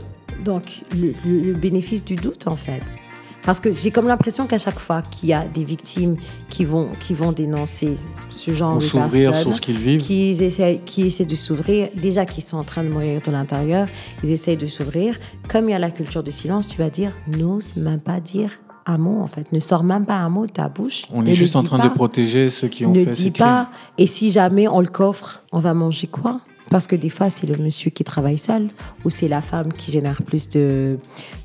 donc 0.45 0.83
le, 0.95 1.13
le- 1.25 1.39
le 1.39 1.53
bénéfice 1.53 2.03
du 2.03 2.15
doute 2.15 2.47
en 2.47 2.55
fait. 2.55 2.97
Parce 3.43 3.59
que 3.59 3.71
j'ai 3.71 3.89
comme 3.91 4.07
l'impression 4.07 4.45
qu'à 4.45 4.59
chaque 4.59 4.79
fois 4.79 5.01
qu'il 5.01 5.29
y 5.29 5.33
a 5.33 5.45
des 5.45 5.63
victimes 5.63 6.15
qui 6.49 6.63
vont, 6.63 6.89
qui 6.99 7.13
vont 7.13 7.31
dénoncer 7.31 7.95
ce 8.29 8.53
genre 8.53 8.75
Ou 8.75 8.79
de 8.79 8.83
s'ouvrir 8.83 9.33
sur 9.35 9.53
ce 9.55 9.61
qu'ils 9.61 9.77
vivent. 9.79 10.01
qui 10.01 10.29
essaient, 10.29 10.81
qui 10.85 11.07
essaient 11.07 11.25
de 11.25 11.35
s'ouvrir, 11.35 11.89
déjà 11.95 12.25
qu'ils 12.25 12.43
sont 12.43 12.57
en 12.57 12.63
train 12.63 12.83
de 12.83 12.89
mourir 12.89 13.19
de 13.25 13.31
l'intérieur, 13.31 13.87
ils 14.23 14.31
essayent 14.31 14.57
de 14.57 14.65
s'ouvrir. 14.67 15.17
Comme 15.49 15.69
il 15.69 15.71
y 15.71 15.75
a 15.75 15.79
la 15.79 15.91
culture 15.91 16.21
du 16.23 16.31
silence, 16.31 16.67
tu 16.67 16.77
vas 16.77 16.89
dire, 16.91 17.11
n'ose 17.27 17.75
même 17.77 17.99
pas 17.99 18.19
dire 18.19 18.59
un 18.87 18.97
mot 18.97 19.21
en 19.21 19.27
fait, 19.27 19.51
ne 19.51 19.59
sors 19.59 19.83
même 19.83 20.05
pas 20.05 20.15
un 20.17 20.29
mot 20.29 20.45
de 20.47 20.51
ta 20.51 20.67
bouche. 20.69 21.05
On 21.13 21.25
est 21.25 21.33
juste 21.33 21.55
en 21.55 21.63
train 21.63 21.77
pas. 21.77 21.89
de 21.89 21.93
protéger 21.93 22.49
ceux 22.49 22.67
qui 22.67 22.85
ont 22.85 22.91
Ne 22.91 23.03
fait 23.05 23.11
dis 23.11 23.23
ces 23.23 23.31
crimes. 23.31 23.45
pas. 23.45 23.69
Et 23.97 24.07
si 24.07 24.31
jamais 24.31 24.67
on 24.67 24.81
le 24.81 24.87
coffre, 24.87 25.43
on 25.51 25.59
va 25.59 25.73
manger 25.73 26.07
quoi? 26.07 26.41
Parce 26.69 26.87
que 26.87 26.95
des 26.95 27.09
fois, 27.09 27.29
c'est 27.29 27.47
le 27.47 27.57
monsieur 27.57 27.91
qui 27.91 28.03
travaille 28.03 28.37
seul 28.37 28.69
ou 29.03 29.09
c'est 29.09 29.27
la 29.27 29.41
femme 29.41 29.73
qui 29.73 29.91
génère 29.91 30.21
plus 30.23 30.47
de, 30.49 30.97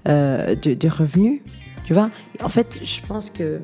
euh, 0.09 0.55
de, 0.55 0.73
de 0.75 0.89
revenus. 0.89 1.41
Tu 1.87 1.95
vois 1.95 2.11
En 2.43 2.49
fait, 2.51 2.81
je 2.83 3.01
pense 3.07 3.31
que 3.31 3.61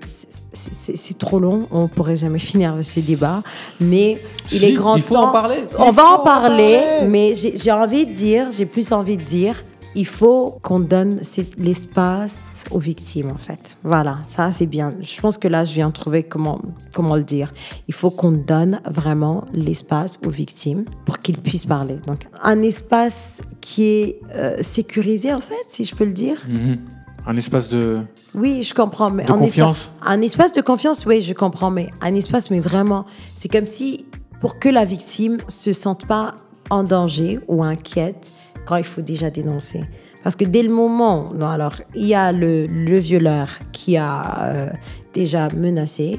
c'est- 0.52 1.18
trop 1.18 1.38
long. 1.40 1.66
On 1.70 1.88
pourrait 1.88 2.16
jamais 2.16 2.38
finir 2.38 2.76
ce 2.80 3.00
débat. 3.00 3.42
Mais 3.80 4.22
il 4.52 4.64
est 4.64 4.72
grand 4.72 4.96
il 4.96 5.02
faut 5.02 5.14
temps. 5.14 5.28
en 5.28 5.32
parler. 5.32 5.56
On 5.78 5.90
Il 5.90 5.92
va 5.92 6.06
en 6.06 6.14
en 6.20 6.24
parler, 6.24 6.80
mais 7.08 7.32
j'ai 7.34 7.72
envie 7.72 8.06
de 8.06 8.12
dire, 8.12 8.50
j'ai 8.50 8.64
plus 8.66 8.92
envie 8.92 9.16
de 9.18 9.22
dire, 9.24 9.62
il 9.94 10.06
faut 10.06 10.56
qu'on 10.62 10.80
donne 10.80 11.20
l'espace 11.58 12.64
aux 12.70 12.78
victimes, 12.78 13.30
en 13.30 13.36
fait. 13.38 13.76
Voilà, 13.84 14.18
ça 14.26 14.50
c'est 14.52 14.66
bien. 14.66 14.94
Je 15.00 15.20
pense 15.20 15.36
que 15.36 15.48
là, 15.48 15.64
je 15.64 15.74
viens 15.74 15.88
de 15.88 15.92
trouver 15.92 16.22
comment, 16.22 16.60
comment 16.94 17.16
le 17.16 17.24
dire. 17.24 17.52
Il 17.88 17.94
faut 17.94 18.10
qu'on 18.10 18.32
donne 18.32 18.80
vraiment 18.88 19.44
l'espace 19.52 20.18
aux 20.24 20.30
victimes 20.30 20.84
pour 21.04 21.18
qu'ils 21.18 21.38
puissent 21.38 21.66
parler. 21.66 21.96
Donc, 22.06 22.20
un 22.42 22.62
espace 22.62 23.40
qui 23.60 23.84
est 23.84 24.20
euh, 24.34 24.56
sécurisé, 24.62 25.34
en 25.34 25.40
fait, 25.40 25.64
si 25.68 25.84
je 25.84 25.94
peux 25.94 26.04
le 26.06 26.12
dire. 26.14 26.36
Mhm. 26.48 26.78
Un 27.26 27.36
espace 27.36 27.68
de. 27.68 28.00
Oui, 28.34 28.62
je 28.62 28.74
comprends. 28.74 29.10
Mais 29.10 29.24
De 29.24 29.32
un 29.32 29.38
confiance. 29.38 29.78
espace- 29.82 30.08
un 30.08 30.20
espace 30.22 30.52
de 30.52 30.60
confiance, 30.62 31.04
oui, 31.06 31.20
je 31.20 31.34
comprends. 31.34 31.70
Mais 31.70 31.88
un 32.00 32.14
espace, 32.14 32.50
mais 32.50 32.60
vraiment, 32.60 33.04
c'est 33.36 33.48
comme 33.50 33.66
si, 33.66 34.06
pour 34.40 34.58
que 34.58 34.68
la 34.68 34.84
victime 34.84 35.38
se 35.48 35.72
sente 35.72 36.06
pas 36.06 36.34
en 36.70 36.82
danger 36.84 37.40
ou 37.48 37.62
inquiète 37.62 38.30
quand 38.66 38.76
il 38.76 38.84
faut 38.84 39.02
déjà 39.02 39.30
dénoncer. 39.30 39.84
Parce 40.22 40.36
que 40.36 40.44
dès 40.44 40.62
le 40.62 40.72
moment, 40.72 41.32
non, 41.34 41.48
alors, 41.48 41.74
il 41.94 42.06
y 42.06 42.14
a 42.14 42.32
le, 42.32 42.66
le 42.66 42.98
violeur 42.98 43.48
qui 43.72 43.96
a 43.96 44.44
euh, 44.44 44.70
déjà 45.12 45.48
menacé. 45.54 46.18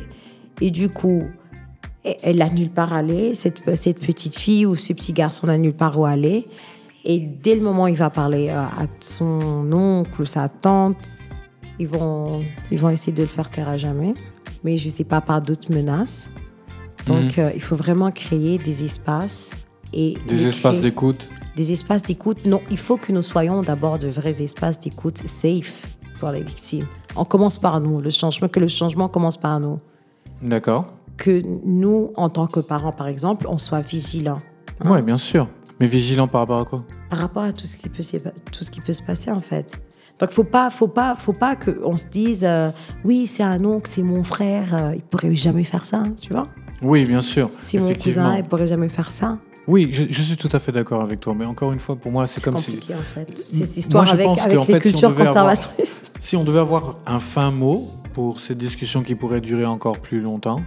Et 0.61 0.69
du 0.71 0.89
coup, 0.89 1.23
elle 2.03 2.37
n'a 2.37 2.49
nulle 2.49 2.69
part 2.69 2.93
à 2.93 2.97
aller. 2.97 3.33
Cette, 3.33 3.61
cette 3.75 3.99
petite 3.99 4.35
fille 4.37 4.65
ou 4.65 4.75
ce 4.75 4.91
petit 4.93 5.13
garçon 5.13 5.47
n'a 5.47 5.57
nulle 5.57 5.73
part 5.73 5.97
où 5.97 6.05
aller. 6.05 6.47
Et 7.05 7.19
dès 7.19 7.55
le 7.55 7.61
moment 7.61 7.83
où 7.83 7.87
il 7.87 7.95
va 7.95 8.09
parler 8.09 8.49
euh, 8.49 8.59
à 8.61 8.85
son 8.99 9.71
oncle 9.71 10.21
ou 10.21 10.25
sa 10.25 10.49
tante, 10.49 10.97
ils 11.79 11.87
vont, 11.87 12.43
ils 12.71 12.77
vont 12.79 12.89
essayer 12.89 13.13
de 13.13 13.21
le 13.21 13.27
faire 13.27 13.49
taire 13.49 13.69
à 13.69 13.77
jamais. 13.77 14.13
Mais 14.63 14.77
je 14.77 14.85
ne 14.87 14.91
sais 14.91 15.03
pas 15.03 15.21
par 15.21 15.41
d'autres 15.41 15.71
menaces. 15.73 16.29
Donc, 17.05 17.37
euh, 17.37 17.51
il 17.53 17.61
faut 17.61 17.75
vraiment 17.75 18.11
créer 18.11 18.57
des 18.57 18.83
espaces. 18.83 19.49
Et 19.91 20.15
Des 20.27 20.47
espaces 20.47 20.79
d'écoute. 20.81 21.29
des 21.55 21.71
espaces 21.71 22.01
d'écoute. 22.03 22.45
Non, 22.45 22.61
il 22.71 22.77
faut 22.77 22.97
que 22.97 23.11
nous 23.11 23.21
soyons 23.21 23.61
d'abord 23.61 23.99
de 23.99 24.07
vrais 24.07 24.41
espaces 24.41 24.79
d'écoute 24.79 25.17
safe 25.17 25.85
pour 26.17 26.31
les 26.31 26.41
victimes. 26.41 26.87
On 27.15 27.25
commence 27.25 27.57
par 27.59 27.79
nous, 27.81 28.01
le 28.01 28.09
changement, 28.09 28.47
que 28.47 28.59
le 28.59 28.67
changement 28.67 29.07
commence 29.09 29.37
par 29.37 29.59
nous. 29.59 29.79
D'accord. 30.41 30.91
Que 31.17 31.43
nous, 31.63 32.11
en 32.15 32.29
tant 32.29 32.47
que 32.47 32.59
parents, 32.59 32.91
par 32.91 33.07
exemple, 33.07 33.45
on 33.47 33.57
soit 33.59 33.81
vigilants 33.81 34.39
Oui, 34.85 35.01
bien 35.03 35.17
sûr. 35.17 35.47
Mais 35.79 35.85
vigilant 35.85 36.27
par 36.27 36.41
rapport 36.41 36.59
à 36.59 36.65
quoi? 36.65 36.83
Par 37.09 37.19
rapport 37.19 37.43
à 37.43 37.53
tout 37.53 37.67
ce 37.67 37.77
qui 37.77 37.89
peut, 37.89 38.03
tout 38.51 38.63
ce 38.63 38.71
qui 38.71 38.81
peut 38.81 38.93
se 38.93 39.01
passer, 39.03 39.29
en 39.31 39.41
fait. 39.41 39.79
Donc, 40.19 40.29
faut 40.29 40.43
pas, 40.43 40.69
faut 40.69 40.87
pas, 40.87 41.15
faut 41.15 41.33
pas 41.33 41.55
qu'on 41.55 41.97
se 41.97 42.05
dise, 42.05 42.41
euh, 42.43 42.69
oui, 43.03 43.25
c'est 43.27 43.43
un 43.43 43.63
oncle, 43.65 43.89
c'est 43.91 44.03
mon 44.03 44.23
frère, 44.23 44.73
euh, 44.73 44.91
il 44.95 45.01
pourrait 45.01 45.35
jamais 45.35 45.63
faire 45.63 45.85
ça, 45.85 46.03
tu 46.21 46.31
vois? 46.33 46.47
Oui, 46.81 47.05
bien 47.05 47.21
sûr. 47.21 47.47
C'est 47.47 47.79
mon 47.79 47.93
cousin, 47.93 48.37
il 48.37 48.43
pourrait 48.43 48.67
jamais 48.67 48.89
faire 48.89 49.11
ça. 49.11 49.37
Oui, 49.65 49.87
je, 49.91 50.03
je 50.09 50.21
suis 50.21 50.35
tout 50.37 50.49
à 50.51 50.59
fait 50.59 50.73
d'accord 50.73 51.01
avec 51.01 51.21
toi. 51.21 51.33
Mais 51.33 51.45
encore 51.45 51.71
une 51.71 51.79
fois, 51.79 51.95
pour 51.95 52.11
moi, 52.11 52.27
c'est 52.27 52.41
C'est 52.41 52.51
comme 52.51 52.59
si. 52.59 52.71
compliqué, 52.73 52.93
en 52.95 52.97
fait. 52.97 53.27
Moi, 53.29 53.35
Cette 53.65 53.77
histoire 53.77 54.09
avec, 54.11 54.27
avec 54.27 54.57
les 54.57 54.63
fait, 54.65 54.65
si 54.65 54.73
on 54.73 54.79
cultures 54.91 55.09
devait 55.11 55.21
avoir- 55.29 55.55
conservatrices. 55.55 56.01
Si 56.19 56.35
on 56.37 56.43
devait 56.43 56.59
avoir 56.59 56.97
un 57.05 57.19
fin 57.19 57.49
mot 57.51 57.89
pour 58.13 58.39
cette 58.41 58.57
discussion 58.57 59.03
qui 59.03 59.15
pourrait 59.15 59.41
durer 59.41 59.65
encore 59.65 59.99
plus 59.99 60.19
longtemps, 60.21 60.59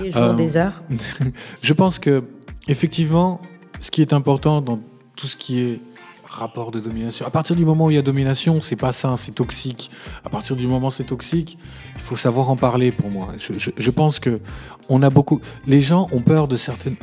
Des 0.00 0.10
jours, 0.10 0.22
Euh, 0.22 0.32
des 0.34 0.56
heures. 0.56 0.82
je 1.62 1.72
pense 1.72 1.98
que 1.98 2.22
effectivement, 2.68 3.40
ce 3.80 3.90
qui 3.90 4.02
est 4.02 4.12
important 4.12 4.60
dans 4.60 4.78
tout 5.16 5.26
ce 5.26 5.36
qui 5.36 5.60
est 5.60 5.80
rapport 6.30 6.70
de 6.70 6.80
domination, 6.80 7.26
à 7.26 7.30
partir 7.30 7.56
du 7.56 7.64
moment 7.64 7.86
où 7.86 7.90
il 7.90 7.94
y 7.94 7.98
a 7.98 8.02
domination, 8.02 8.60
c'est 8.60 8.76
pas 8.76 8.92
sain, 8.92 9.16
c'est 9.16 9.32
toxique. 9.34 9.90
À 10.24 10.28
partir 10.30 10.56
du 10.56 10.66
moment 10.66 10.88
où 10.88 10.90
c'est 10.90 11.04
toxique, 11.04 11.58
il 11.94 12.00
faut 12.00 12.16
savoir 12.16 12.50
en 12.50 12.56
parler. 12.56 12.92
Pour 12.92 13.10
moi, 13.10 13.28
je, 13.38 13.70
je- 13.76 13.90
pense 13.90 14.20
que 14.20 14.40
on 14.88 15.02
a 15.02 15.10
beaucoup. 15.10 15.40
Les 15.66 15.80
gens 15.80 16.06
ont 16.12 16.20
peur 16.20 16.46
de 16.48 16.56
certaines. 16.56 16.96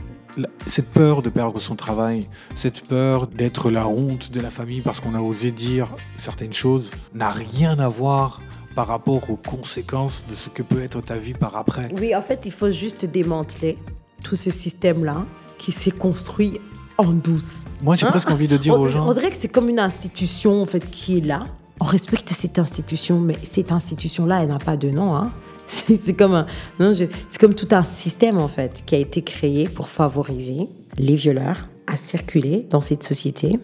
Cette 0.67 0.89
peur 0.89 1.21
de 1.21 1.29
perdre 1.29 1.59
son 1.59 1.75
travail, 1.75 2.27
cette 2.55 2.81
peur 2.87 3.27
d'être 3.27 3.69
la 3.71 3.87
honte 3.87 4.31
de 4.31 4.41
la 4.41 4.49
famille 4.49 4.81
parce 4.81 4.99
qu'on 4.99 5.15
a 5.15 5.21
osé 5.21 5.51
dire 5.51 5.87
certaines 6.15 6.51
choses, 6.53 6.91
n'a 7.13 7.29
rien 7.31 7.79
à 7.79 7.87
voir 7.87 8.41
par 8.75 8.87
rapport 8.87 9.29
aux 9.29 9.37
conséquences 9.37 10.25
de 10.29 10.35
ce 10.35 10.49
que 10.49 10.61
peut 10.61 10.81
être 10.83 10.99
ta 11.01 11.15
vie 11.15 11.33
par 11.33 11.55
après. 11.55 11.89
Oui, 11.97 12.13
en 12.13 12.21
fait, 12.21 12.41
il 12.45 12.51
faut 12.51 12.69
juste 12.71 13.05
démanteler 13.05 13.77
tout 14.23 14.35
ce 14.35 14.51
système-là 14.51 15.25
qui 15.57 15.71
s'est 15.71 15.91
construit 15.91 16.59
en 16.97 17.11
douce. 17.11 17.65
Moi, 17.83 17.95
j'ai 17.95 18.05
Hein 18.05 18.09
presque 18.11 18.31
envie 18.31 18.47
de 18.47 18.57
dire 18.57 18.73
on, 18.73 18.77
aux 18.79 18.87
gens. 18.87 19.07
on 19.09 19.13
dirait 19.13 19.29
que 19.31 19.37
c'est 19.37 19.47
comme 19.49 19.69
une 19.69 19.79
institution 19.79 20.61
en 20.61 20.65
fait 20.65 20.89
qui 20.89 21.17
est 21.17 21.25
là. 21.25 21.47
On 21.81 21.85
respecte 21.85 22.29
cette 22.29 22.57
institution, 22.57 23.19
mais 23.19 23.35
cette 23.43 23.71
institution-là, 23.71 24.41
elle 24.43 24.47
n'a 24.49 24.59
pas 24.59 24.77
de 24.77 24.89
nom. 24.89 25.13
Hein. 25.15 25.31
C'est 25.67 26.13
comme 26.13 26.35
un, 26.35 26.45
non, 26.79 26.93
je- 26.93 27.05
c'est 27.27 27.39
comme 27.41 27.55
tout 27.55 27.67
un 27.71 27.81
système 27.83 28.37
en 28.37 28.47
fait 28.47 28.83
qui 28.85 28.93
a 28.93 28.99
été 28.99 29.23
créé 29.23 29.67
pour 29.67 29.89
favoriser 29.89 30.69
les 30.97 31.15
violeurs 31.15 31.67
à 31.87 31.97
circuler 31.97 32.67
dans 32.69 32.81
cette 32.81 33.01
société 33.01 33.57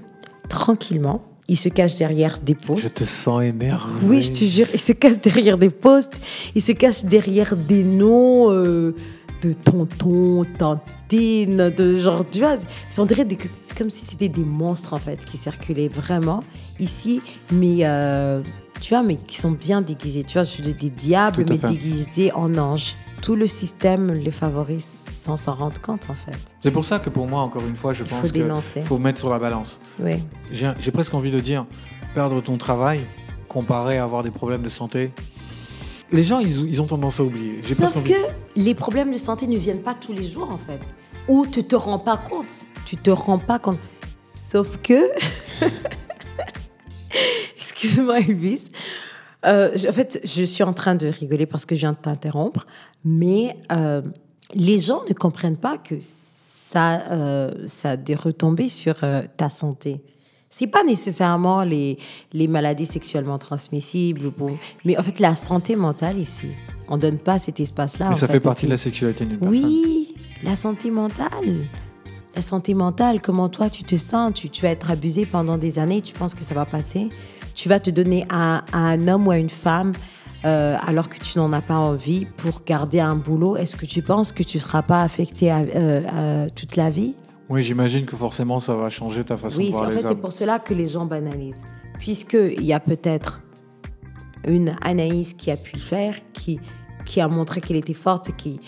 tranquillement. 0.49 1.21
Ils 1.47 1.57
se 1.57 1.69
cachent 1.69 1.95
derrière 1.97 2.39
des 2.39 2.55
Je 2.59 2.65
postes. 2.67 2.95
te 2.95 3.03
sens 3.03 3.43
énervé. 3.43 3.91
Oui, 4.03 4.23
je 4.23 4.31
te 4.31 4.45
jure, 4.45 4.67
ils 4.73 4.79
se 4.79 4.93
cachent 4.93 5.19
derrière 5.21 5.57
des 5.57 5.69
postes, 5.69 6.19
ils 6.55 6.61
se 6.61 6.71
cachent 6.71 7.03
derrière 7.05 7.55
des 7.55 7.83
noms 7.83 8.51
euh, 8.51 8.95
de 9.41 9.53
tonton, 9.53 10.45
tantine, 10.57 11.69
de 11.69 11.99
genre, 11.99 12.23
tu 12.29 12.39
vois, 12.39 12.55
c'est- 12.89 12.99
on 12.99 13.05
dirait 13.05 13.25
des- 13.25 13.37
comme 13.77 13.89
si 13.89 14.05
c'était 14.05 14.29
des 14.29 14.43
monstres 14.45 14.93
en 14.93 14.97
fait 14.99 15.23
qui 15.25 15.37
circulaient 15.37 15.87
vraiment 15.89 16.41
ici, 16.79 17.21
mais 17.51 17.79
euh, 17.81 18.41
tu 18.79 18.93
vois, 18.93 19.03
mais 19.03 19.15
qui 19.15 19.37
sont 19.37 19.51
bien 19.51 19.81
déguisés, 19.81 20.23
tu 20.23 20.33
vois, 20.33 20.43
je 20.43 20.61
dis 20.61 20.73
des 20.73 20.89
diables, 20.89 21.45
mais 21.49 21.57
fait. 21.57 21.67
déguisés 21.67 22.31
en 22.33 22.55
anges. 22.57 22.95
tout 23.21 23.35
le 23.35 23.45
système 23.45 24.11
les 24.13 24.31
favorise 24.31 24.83
sans 24.83 25.37
s'en 25.37 25.53
rendre 25.53 25.79
compte, 25.79 26.09
en 26.09 26.15
fait. 26.15 26.35
C'est 26.59 26.71
pour 26.71 26.83
ça 26.83 26.97
que 26.97 27.11
pour 27.11 27.27
moi, 27.27 27.41
encore 27.41 27.61
une 27.67 27.75
fois, 27.75 27.93
je 27.93 28.03
faut 28.03 28.09
pense 28.15 28.31
qu'il 28.31 28.81
faut 28.81 28.97
mettre 28.97 29.19
sur 29.19 29.29
la 29.29 29.37
balance. 29.37 29.79
Oui. 29.99 30.13
J'ai 30.51 30.91
presque 30.91 31.13
envie 31.13 31.29
de 31.29 31.39
dire, 31.39 31.67
perdre 32.15 32.41
ton 32.41 32.57
travail 32.57 33.01
comparé 33.47 33.99
à 33.99 34.05
avoir 34.05 34.23
des 34.23 34.31
problèmes 34.31 34.63
de 34.63 34.69
santé. 34.69 35.11
Les 36.11 36.23
gens, 36.23 36.39
ils, 36.39 36.67
ils 36.67 36.81
ont 36.81 36.87
tendance 36.87 37.19
à 37.19 37.23
oublier. 37.23 37.61
Sauf 37.61 38.03
que 38.03 38.13
les 38.55 38.75
problèmes 38.75 39.11
de 39.11 39.17
santé 39.17 39.47
ne 39.47 39.57
viennent 39.57 39.81
pas 39.81 39.93
tous 39.93 40.13
les 40.13 40.25
jours, 40.25 40.49
en 40.51 40.57
fait. 40.57 40.79
Ou 41.27 41.45
tu 41.47 41.63
te 41.63 41.75
rends 41.75 41.99
pas 41.99 42.17
compte. 42.17 42.65
Tu 42.85 42.97
te 42.97 43.11
rends 43.11 43.39
pas 43.39 43.59
compte. 43.59 43.79
Sauf 44.21 44.77
que. 44.77 45.09
Excuse-moi, 47.57 48.19
Elvis. 48.19 48.69
Euh, 49.45 49.75
en 49.87 49.93
fait, 49.93 50.19
je 50.23 50.43
suis 50.43 50.63
en 50.63 50.73
train 50.73 50.95
de 50.95 51.07
rigoler 51.07 51.45
parce 51.45 51.65
que 51.65 51.75
je 51.75 51.81
viens 51.81 51.93
de 51.93 51.97
t'interrompre. 51.97 52.65
Mais 53.03 53.55
euh, 53.71 54.01
les 54.53 54.77
gens 54.77 55.01
ne 55.07 55.13
comprennent 55.13 55.57
pas 55.57 55.77
que 55.77 55.95
ça, 55.99 57.01
euh, 57.11 57.51
ça 57.67 57.91
a 57.91 57.97
des 57.97 58.15
retombées 58.15 58.69
sur 58.69 58.97
ta 59.37 59.49
santé. 59.49 60.01
C'est 60.53 60.67
pas 60.67 60.83
nécessairement 60.83 61.63
les, 61.63 61.97
les 62.33 62.47
maladies 62.47 62.85
sexuellement 62.85 63.37
transmissibles, 63.39 64.29
bon, 64.37 64.57
mais 64.85 64.97
en 64.97 65.01
fait 65.01 65.19
la 65.19 65.33
santé 65.33 65.75
mentale 65.75 66.19
ici. 66.19 66.47
On 66.89 66.97
donne 66.97 67.17
pas 67.19 67.39
cet 67.39 67.59
espace-là. 67.61 68.09
Mais 68.09 68.15
ça 68.15 68.27
fait 68.27 68.41
partie 68.41 68.59
ici. 68.59 68.65
de 68.67 68.71
la 68.71 68.77
sexualité 68.77 69.25
d'une 69.25 69.37
personne. 69.39 69.63
Oui, 69.63 70.13
la 70.43 70.55
santé 70.57 70.91
mentale. 70.91 71.67
La 72.35 72.41
santé 72.41 72.73
mentale, 72.73 73.21
comment 73.21 73.47
toi 73.49 73.69
tu 73.69 73.83
te 73.83 73.95
sens 73.97 74.33
tu, 74.33 74.49
tu 74.49 74.61
vas 74.61 74.69
être 74.69 74.91
abusé 74.91 75.25
pendant 75.25 75.57
des 75.57 75.79
années, 75.79 76.01
tu 76.01 76.13
penses 76.13 76.35
que 76.35 76.43
ça 76.43 76.53
va 76.53 76.65
passer 76.65 77.09
Tu 77.55 77.67
vas 77.69 77.79
te 77.79 77.89
donner 77.89 78.25
à, 78.29 78.63
à 78.73 78.77
un 78.77 79.07
homme 79.07 79.27
ou 79.27 79.31
à 79.31 79.37
une 79.37 79.49
femme 79.49 79.93
euh, 80.43 80.75
alors 80.85 81.07
que 81.07 81.17
tu 81.19 81.37
n'en 81.37 81.51
as 81.53 81.61
pas 81.61 81.75
envie 81.75 82.25
pour 82.37 82.63
garder 82.65 82.99
un 82.99 83.15
boulot. 83.15 83.55
Est-ce 83.57 83.75
que 83.75 83.85
tu 83.85 84.01
penses 84.01 84.31
que 84.33 84.43
tu 84.43 84.57
ne 84.57 84.61
seras 84.61 84.81
pas 84.81 85.01
affecté 85.03 85.49
à- 85.51 85.59
euh, 85.59 86.45
à 86.45 86.49
toute 86.49 86.75
la 86.77 86.89
vie? 86.89 87.15
Oui, 87.51 87.61
j'imagine 87.61 88.05
que 88.05 88.15
forcément, 88.15 88.59
ça 88.59 88.75
va 88.75 88.89
changer 88.89 89.23
ta 89.23 89.37
façon 89.37 89.59
Oui, 89.59 89.67
de 89.67 89.71
voir 89.71 89.83
en 89.83 89.89
les 89.89 89.97
fait, 89.97 90.07
c'est 90.07 90.15
pour 90.15 90.31
cela 90.33 90.57
que 90.59 90.73
les 90.73 90.85
gens 90.87 91.05
banalisent. 91.05 91.65
Puisqu'il 91.99 92.63
y 92.63 92.73
a 92.73 92.79
peut-être 92.79 93.41
une 94.47 94.75
Anaïs 94.81 95.33
qui 95.33 95.51
a 95.51 95.57
pu 95.57 95.73
le 95.75 95.81
faire, 95.81 96.15
qui, 96.33 96.59
qui 97.05 97.21
a 97.21 97.27
montré 97.27 97.61
qu'elle 97.61 97.77
était 97.77 97.93
forte, 97.93 98.31
qui, 98.37 98.59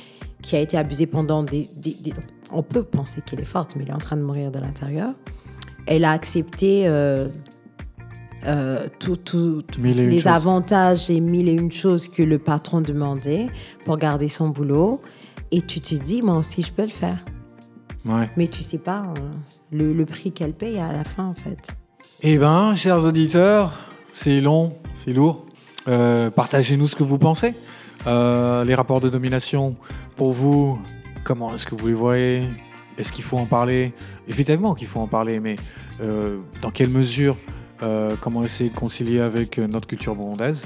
qui 0.41 0.56
a 0.56 0.60
été 0.60 0.78
abusée 0.78 1.08
pendant 1.08 1.43
des, 1.43 1.69
des- 1.76 1.96
des- 2.00 2.13
On 2.52 2.62
peut 2.62 2.84
penser 2.84 3.22
qu'elle 3.22 3.39
est 3.39 3.46
forte, 3.46 3.76
mais 3.76 3.84
elle 3.84 3.89
est 3.89 3.93
en 3.93 3.98
train 3.98 4.17
de 4.17 4.22
mourir 4.22 4.52
de 4.52 4.60
l'intérieur. 4.60 5.13
Elle 5.88 6.06
a 6.06 6.12
accepté 6.12 6.84
euh, 6.88 7.28
euh, 8.46 8.88
tout- 9.00 9.15
tout- 9.15 9.63
une 9.80 9.84
les 10.10 10.17
choses. 10.19 10.28
avantages 10.28 11.10
et 11.10 11.19
mille 11.19 11.48
et 11.50 11.54
une 11.54 11.72
choses 11.72 12.08
que 12.08 12.22
le 12.22 12.38
patron 12.38 12.82
demandait 12.82 13.48
pour 13.86 13.98
garder 13.98 14.28
son 14.28 14.50
boulot. 14.50 15.02
Et 15.52 15.62
tu 15.62 15.80
te 15.82 15.96
dis, 15.96 16.22
moi 16.22 16.36
aussi, 16.38 16.62
je 16.62 16.72
peux 16.72 16.82
le 16.84 16.88
faire. 16.89 17.24
Ouais. 18.06 18.30
Mais 18.36 18.48
tu 18.48 18.63
sais 18.63 18.78
pas 18.80 19.06
euh, 19.18 19.22
le, 19.72 19.94
le 19.94 20.06
prix 20.06 20.32
qu'elle 20.32 20.54
paye 20.54 20.80
à 20.80 20.92
la 20.92 21.04
fin, 21.04 21.26
en 21.26 21.34
fait. 21.34 21.76
Eh 22.22 22.38
ben, 22.38 22.76
chers 22.76 23.04
auditeurs, 23.06 23.72
c'est 24.10 24.42
long, 24.42 24.74
c'est 24.94 25.13
lourd. 25.13 25.46
Euh, 25.88 26.30
Partagez-nous 26.30 26.88
ce 26.88 26.96
que 26.96 27.04
vous 27.04 27.18
pensez. 27.18 27.54
Euh, 28.08 28.63
les 28.66 28.76
rapports 28.76 29.02
de 29.02 29.10
domination, 29.10 29.76
pour 30.16 30.34
vous, 30.34 30.80
comment 31.24 31.54
est-ce 31.54 31.66
que 31.66 31.76
vous 31.76 31.88
les 31.88 31.94
voyez? 31.94 32.44
Est-ce 32.98 33.12
qu'il 33.12 33.24
faut 33.24 33.38
en 33.38 33.46
parler? 33.46 33.94
Évidemment 34.28 34.76
qu'il 34.76 34.88
faut 34.88 35.00
en 35.00 35.08
parler, 35.08 35.39
mais 35.39 35.56
euh, 36.02 36.39
dans 36.62 36.70
quelle 36.70 36.89
mesure 36.89 37.38
Euh, 37.84 38.15
Comment 38.22 38.43
essayer 38.43 38.69
de 38.69 38.76
concilier 38.76 39.19
avec 39.19 39.60
euh, 39.60 39.67
notre 39.67 39.88
culture 39.88 40.15
burundaise 40.15 40.65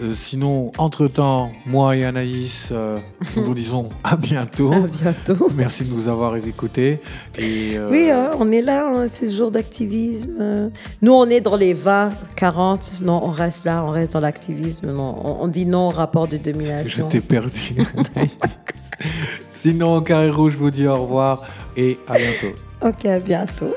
Euh, 0.00 0.12
Sinon, 0.14 0.70
entre-temps, 0.78 1.50
moi 1.66 1.96
et 1.96 2.04
Anaïs, 2.04 2.68
euh, 2.72 2.98
nous 3.36 3.42
vous 3.44 3.54
disons 3.64 3.88
à 4.04 4.16
bientôt. 4.16 4.72
À 4.72 4.80
bientôt. 4.80 5.48
Merci 5.56 5.82
de 5.84 5.88
nous 5.90 6.08
avoir 6.08 6.36
écoutés. 6.36 7.00
Et, 7.38 7.76
Oui, 7.90 8.10
hein, 8.10 8.30
on 8.38 8.52
est 8.52 8.62
là, 8.62 8.86
hein, 8.86 9.06
c'est 9.08 9.26
ce 9.28 9.34
jour 9.36 9.50
d'activisme. 9.50 10.70
Nous, 11.02 11.12
on 11.12 11.24
est 11.30 11.40
dans 11.40 11.56
les 11.56 11.74
20, 11.74 12.12
40. 12.36 13.00
Non, 13.02 13.20
on 13.24 13.30
reste 13.30 13.64
là, 13.64 13.82
on 13.84 13.90
reste 13.90 14.12
dans 14.12 14.20
l'activisme. 14.20 14.92
Non, 14.92 15.16
on, 15.24 15.44
on 15.44 15.48
dit 15.48 15.66
non 15.66 15.88
au 15.88 15.90
rapport 15.90 16.28
de 16.28 16.36
Je 16.36 16.42
domination. 16.52 17.08
t'ai 17.08 17.20
perdu. 17.20 17.76
Sinon, 19.50 20.00
Carré 20.02 20.30
Rouge 20.30 20.56
vous 20.56 20.70
dit 20.70 20.86
au 20.86 20.96
revoir 21.02 21.42
et 21.76 21.98
à 22.06 22.16
bientôt. 22.18 22.54
Ok, 22.82 23.04
à 23.06 23.18
bientôt. 23.18 23.74